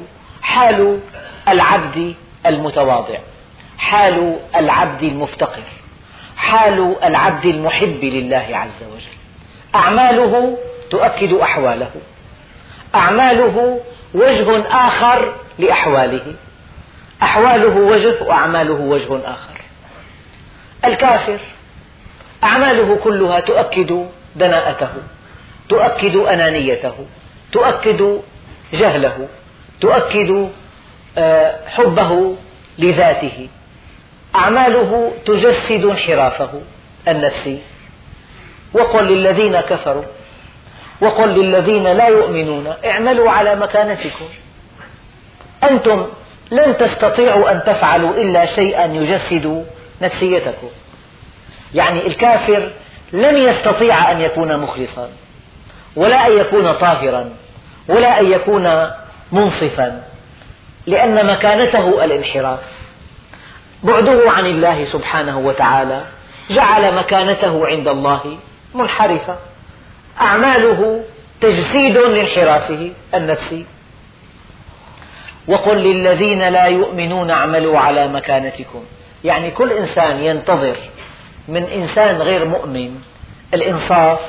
[0.41, 0.99] حال
[1.47, 2.15] العبد
[2.45, 3.19] المتواضع
[3.77, 5.63] حال العبد المفتقر
[6.37, 9.15] حال العبد المحب لله عز وجل.
[9.75, 10.57] أعماله
[10.89, 11.91] تؤكد أحواله
[12.95, 13.79] أعماله
[14.13, 16.35] وجه آخر لأحواله.
[17.24, 19.61] أحواله وجه وأعماله وجه آخر.
[20.86, 21.39] الكافر
[22.43, 24.05] أعماله كلها تؤكد
[24.36, 24.89] دناءته
[25.70, 26.93] تؤكد أنانيته
[27.51, 28.22] تؤكد
[28.74, 29.28] جهله
[29.82, 30.49] تؤكد
[31.18, 32.36] آه، حبه
[32.78, 33.47] لذاته.
[34.36, 36.61] أعماله تجسد انحرافه
[37.07, 37.59] النفسي
[38.74, 40.03] وقل للذين كفروا
[41.01, 44.26] وقل للذين لا يؤمنون اعملوا على مكانتكم.
[45.63, 46.07] أنتم
[46.51, 49.65] لن تستطيعوا أن تفعلوا إلا شيئا يجسد
[50.01, 50.67] نفسيتكم.
[51.73, 52.71] يعني الكافر
[53.13, 55.09] لن يستطيع أن يكون مخلصا
[55.95, 57.29] ولا أن يكون طاهرا
[57.87, 58.91] ولا أن يكون
[59.31, 60.03] منصفا
[60.87, 62.59] لأن مكانته الانحراف.
[63.83, 66.01] بعده عن الله سبحانه وتعالى
[66.49, 68.37] جعل مكانته عند الله
[68.75, 69.37] منحرفة.
[70.21, 71.03] أعماله
[71.41, 73.65] تجسيد لانحرافه النفسي.
[75.47, 78.83] وقل للذين لا يؤمنون اعملوا على مكانتكم.
[79.23, 80.75] يعني كل إنسان ينتظر
[81.47, 82.95] من إنسان غير مؤمن
[83.53, 84.19] الإنصاف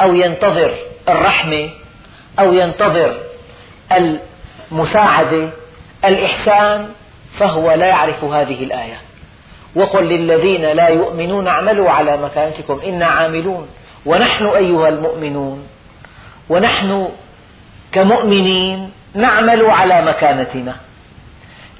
[0.00, 0.74] أو ينتظر
[1.08, 1.70] الرحمة
[2.38, 3.18] أو ينتظر
[3.92, 5.50] المساعدة
[6.04, 6.88] الإحسان
[7.38, 9.00] فهو لا يعرف هذه الآية.
[9.76, 13.68] وقل للذين لا يؤمنون اعملوا على مكانتكم إنا عاملون.
[14.06, 15.66] ونحن أيها المؤمنون.
[16.48, 17.08] ونحن
[17.92, 20.76] كمؤمنين نعمل على مكانتنا.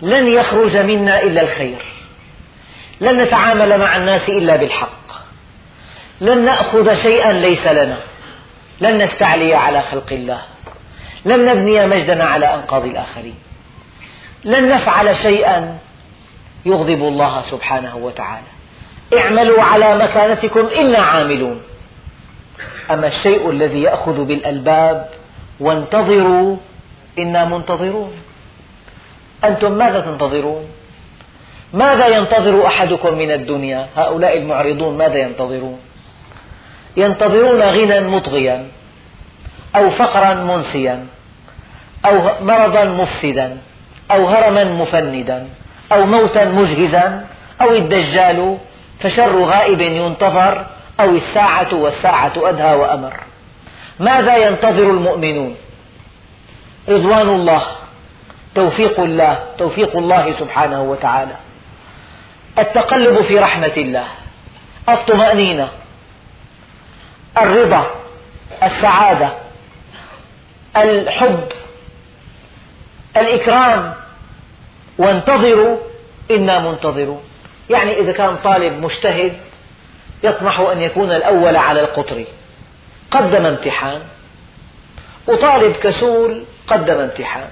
[0.02, 1.84] لن يخرج منا إلا الخير.
[3.00, 4.90] لن نتعامل مع الناس إلا بالحق.
[6.20, 7.98] لن نأخذ شيئا ليس لنا.
[8.80, 10.40] لن نستعلي على خلق الله.
[11.24, 13.38] لن نبني مجدنا على أنقاض الآخرين.
[14.44, 15.78] لن نفعل شيئا
[16.66, 18.46] يغضب الله سبحانه وتعالى.
[19.18, 21.62] اعملوا على مكانتكم إنا عاملون.
[22.90, 25.10] أما الشيء الذي يأخذ بالألباب
[25.60, 26.56] وانتظروا
[27.18, 28.12] إنا منتظرون
[29.44, 30.64] أنتم ماذا تنتظرون؟
[31.72, 35.80] ماذا ينتظر أحدكم من الدنيا؟ هؤلاء المعرضون ماذا ينتظرون؟
[36.96, 38.66] ينتظرون غنى مطغيا
[39.76, 41.06] أو فقرا منسيا
[42.04, 43.56] أو مرضا مفسدا
[44.10, 45.46] أو هرما مفندا
[45.92, 47.26] أو موتا مجهزا
[47.60, 48.58] أو الدجال
[49.00, 50.66] فشر غائب ينتظر
[51.00, 53.12] أو الساعة والساعة أدهى وأمر
[54.00, 55.56] ماذا ينتظر المؤمنون
[56.90, 57.66] رضوان الله
[58.54, 61.36] توفيق الله توفيق الله سبحانه وتعالى.
[62.58, 64.04] التقلب في رحمة الله
[64.88, 65.68] الطمأنينة
[67.38, 67.90] الرضا
[68.62, 69.32] السعادة
[70.76, 71.44] الحب
[73.16, 73.94] الإكرام.
[74.98, 75.76] وانتظروا
[76.30, 77.22] إنا منتظرون.
[77.70, 79.32] يعني إذا كان طالب مجتهد
[80.22, 82.24] يطمح أن يكون الأول على القطر.
[83.10, 84.02] قدم امتحان.
[85.30, 87.48] وطالب كسول قدم امتحان.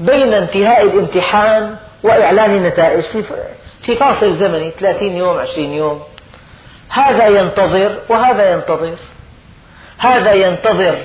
[0.00, 3.04] بين انتهاء الامتحان وإعلان النتائج
[3.82, 6.02] في فاصل زمني 30 يوم 20 يوم.
[6.88, 8.96] هذا ينتظر وهذا ينتظر.
[9.98, 10.98] هذا ينتظر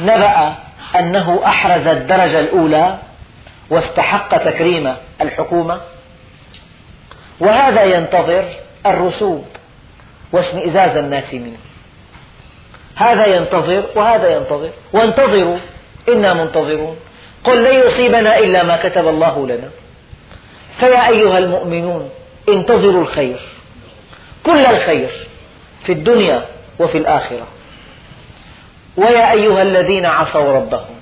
[0.00, 0.54] نبأ
[0.98, 2.98] أنه أحرز الدرجة الأولى
[3.70, 5.80] واستحق تكريم الحكومة.
[7.40, 8.44] وهذا ينتظر
[8.86, 9.46] الرسوب
[10.32, 11.58] واشمئزاز الناس منه.
[12.96, 14.70] هذا ينتظر وهذا ينتظر.
[14.92, 15.58] وانتظروا
[16.08, 16.96] إنا منتظرون.
[17.44, 19.68] قل لن يصيبنا إلا ما كتب الله لنا.
[20.76, 22.10] فيا أيها المؤمنون
[22.48, 23.36] انتظروا الخير.
[24.46, 25.10] كل الخير
[25.84, 26.44] في الدنيا
[26.78, 27.46] وفي الآخرة.
[28.96, 30.96] ويا أيها الذين عصوا ربهم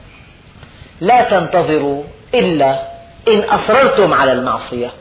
[1.00, 2.02] لا تنتظروا
[2.34, 2.88] إلا
[3.28, 4.92] إن أصررتم على المعصية.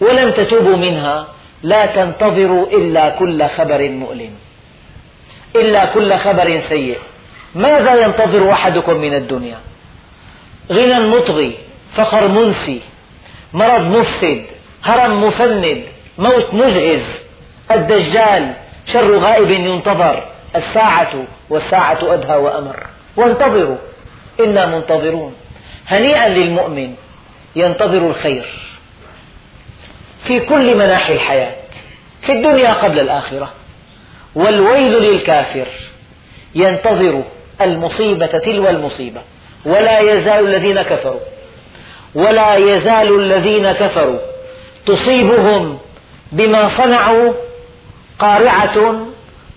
[0.00, 1.26] ولم تتوبوا منها
[1.62, 4.30] لا تنتظروا إلا كل خبر مؤلم.
[5.56, 6.98] إلا كل خبر سيء.
[7.54, 9.58] ماذا ينتظر أحدكم من الدنيا؟
[10.72, 11.58] غنى مطغي
[11.94, 12.80] فقر منسي
[13.52, 14.44] مرض مفسد
[14.84, 15.84] هرم مفند
[16.18, 17.02] موت مجهز
[17.70, 18.54] الدجال
[18.86, 20.22] شر غائب ينتظر
[20.56, 22.86] الساعة والساعة أدهى وأمر.
[23.16, 23.76] وانتظروا
[24.40, 25.34] إنا منتظرون.
[25.88, 26.94] هنيئا للمؤمن
[27.56, 28.46] ينتظر الخير
[30.24, 31.54] في كل مناحي الحياة
[32.22, 33.52] في الدنيا قبل الآخرة.
[34.34, 35.66] والويل للكافر.
[36.54, 37.24] ينتظر
[37.60, 39.20] المصيبة تلو المصيبة.
[39.66, 41.20] ولا يزال الذين كفروا.
[42.14, 44.18] ولا يزال الذين كفروا.
[44.86, 45.78] تصيبهم
[46.32, 47.32] بما صنعوا
[48.18, 49.06] قارعة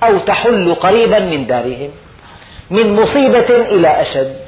[0.03, 1.91] أو تحل قريبا من دارهم.
[2.71, 4.39] من مصيبة إلى أشد.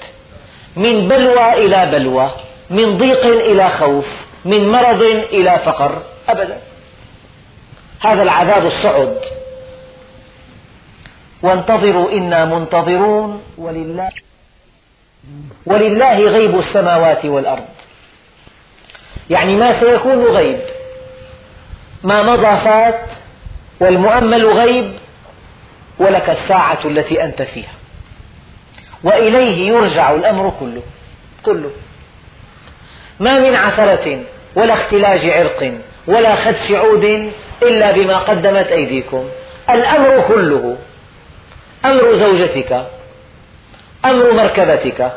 [0.75, 2.31] من بلوى إلى بلوى.
[2.69, 4.05] من ضيق إلى خوف.
[4.45, 5.01] من مرض
[5.33, 6.01] إلى فقر.
[6.29, 6.57] أبدا.
[7.99, 9.17] هذا العذاب الصعد.
[11.41, 14.09] وانتظروا إنا منتظرون ولله
[15.65, 17.65] ولله غيب السماوات والأرض.
[19.29, 20.59] يعني ما سيكون غيب؟
[22.03, 23.01] ما مضى فات
[23.79, 24.93] والمؤمل غيب
[25.99, 27.73] ولك الساعة التي أنت فيها.
[29.03, 30.81] وإليه يرجع الأمر كله
[31.45, 31.71] كله.
[33.19, 34.23] ما من عثرة
[34.55, 35.73] ولا اختلاج عرق
[36.07, 37.31] ولا خدش عود
[37.63, 39.25] إلا بما قدمت أيديكم.
[39.69, 40.77] الأمر كله
[41.85, 42.85] أمر زوجتك
[44.05, 45.11] أمر مركبتك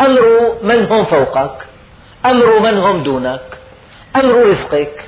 [0.00, 1.66] أمر من هم فوقك
[2.26, 3.58] أمر من هم دونك
[4.16, 5.04] أمر رزقك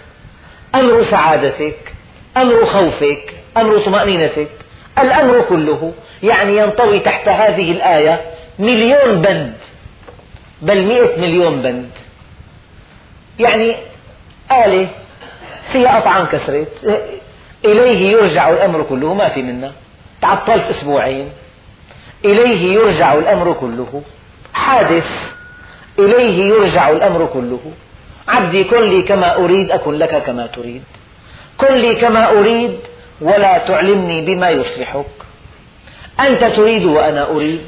[0.75, 1.95] أمر سعادتك
[2.37, 4.49] أمر خوفك أمر طمأنينتك
[4.99, 5.93] الأمر كله
[6.23, 8.21] يعني ينطوي تحت هذه الآية
[8.59, 9.55] مليون بند
[10.63, 11.91] بل مئة مليون بند.
[13.39, 13.77] يعني
[14.53, 14.89] آلة
[15.73, 17.03] فيها قطعا كسرت
[17.65, 19.73] إليه يرجع الأمر كله ما في منا
[20.25, 21.29] تعطلت أسبوعين.
[22.25, 24.03] إليه يرجع الأمر كله.
[24.55, 25.11] حادث.
[25.99, 27.61] إليه يرجع الأمر كله.
[28.29, 30.83] عبدي كن لي كما أريد أكن لك كما تريد.
[31.61, 32.77] كن لي كما أريد
[33.21, 35.15] ولا تعلمني بما يصلحك.
[36.21, 37.61] أنت تريد وأنا أريد.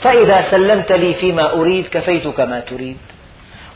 [0.00, 2.96] فإذا سلمت لي فيما أريد كفيتك ما تريد.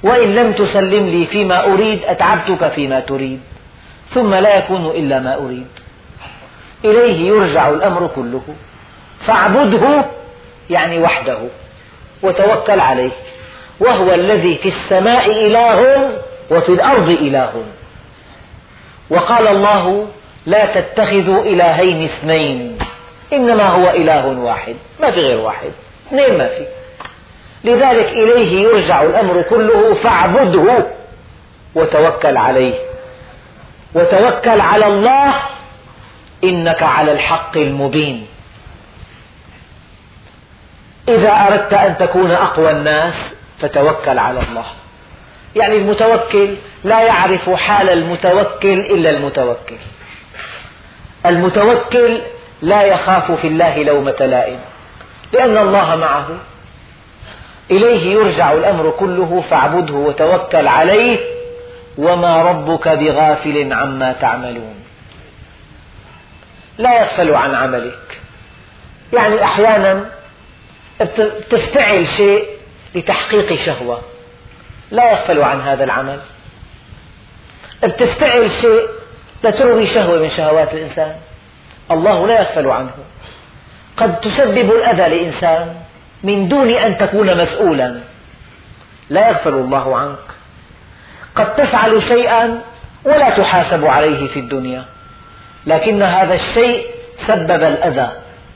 [0.02, 3.40] وإن لم تسلم لي فيما أريد أتعبتك فيما تريد.
[4.14, 5.66] ثم لا يكون إلا ما أريد.
[6.84, 8.42] إليه يرجع الأمر كله.
[9.26, 10.04] فاعبده
[10.70, 11.38] يعني وحده
[12.22, 13.10] وتوكل عليه.
[13.80, 16.10] وهو الذي في السماء إله
[16.50, 17.52] وفي الأرض إله.
[19.10, 20.06] وقال الله
[20.46, 22.78] لا تتخذوا إلهين اثنين
[23.32, 25.70] إنما هو إله واحد ما في غير واحد
[26.06, 26.66] اثنين ما في.
[27.64, 30.86] لذلك إليه يرجع الأمر كله فاعبده
[31.74, 32.74] وتوكل عليه.
[33.94, 35.34] وتوكل على الله
[36.44, 38.26] إنك على الحق المبين.
[41.08, 43.14] إذا أردت أن تكون أقوى الناس
[43.60, 44.64] فتوكل على الله.
[45.56, 49.76] يعني المتوكل لا يعرف حال المتوكل إلا المتوكل.
[51.26, 52.20] المتوكل
[52.62, 54.58] لا يخاف في الله لومة لائم.
[55.32, 56.26] لأن الله معه.
[57.70, 61.18] إليه يرجع الأمر كله فاعبده وتوكل عليه.
[61.98, 64.83] وما ربك بغافل عما تعملون.
[66.78, 68.20] لا يغفل عن عملك.
[69.12, 70.10] يعني أحيانا
[71.50, 72.48] تفتعل شيء
[72.94, 74.02] لتحقيق شهوة.
[74.90, 76.20] لا يغفل عن هذا العمل.
[77.82, 78.88] بتفتعل شيء
[79.44, 81.16] لتروي شهوة من شهوات الإنسان.
[81.90, 82.90] الله لا يغفل عنه.
[83.96, 85.74] قد تسبب الأذى لإنسان
[86.22, 88.00] من دون أن تكون مسؤولا.
[89.10, 90.18] لا يغفل الله عنك.
[91.36, 92.60] قد تفعل شيئا
[93.04, 94.84] ولا تحاسب عليه في الدنيا.
[95.66, 96.86] لكن هذا الشيء
[97.26, 98.12] سبب الأذى.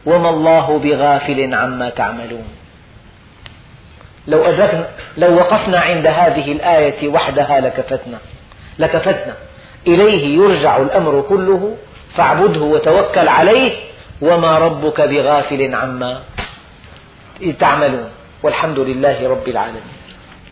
[0.06, 2.48] وما الله بغافل عما تعملون.
[4.26, 8.18] لو أدركنا لو وقفنا عند هذه الآية وحدها لكفتنا.
[8.78, 9.34] لكفتنا.
[9.86, 11.76] إليه يرجع الأمر كله.
[12.14, 13.72] فاعبده وتوكل عليه.
[14.20, 16.22] وما ربك بغافل عما
[17.58, 18.08] تعملون.
[18.42, 19.97] والحمد لله رب العالمين.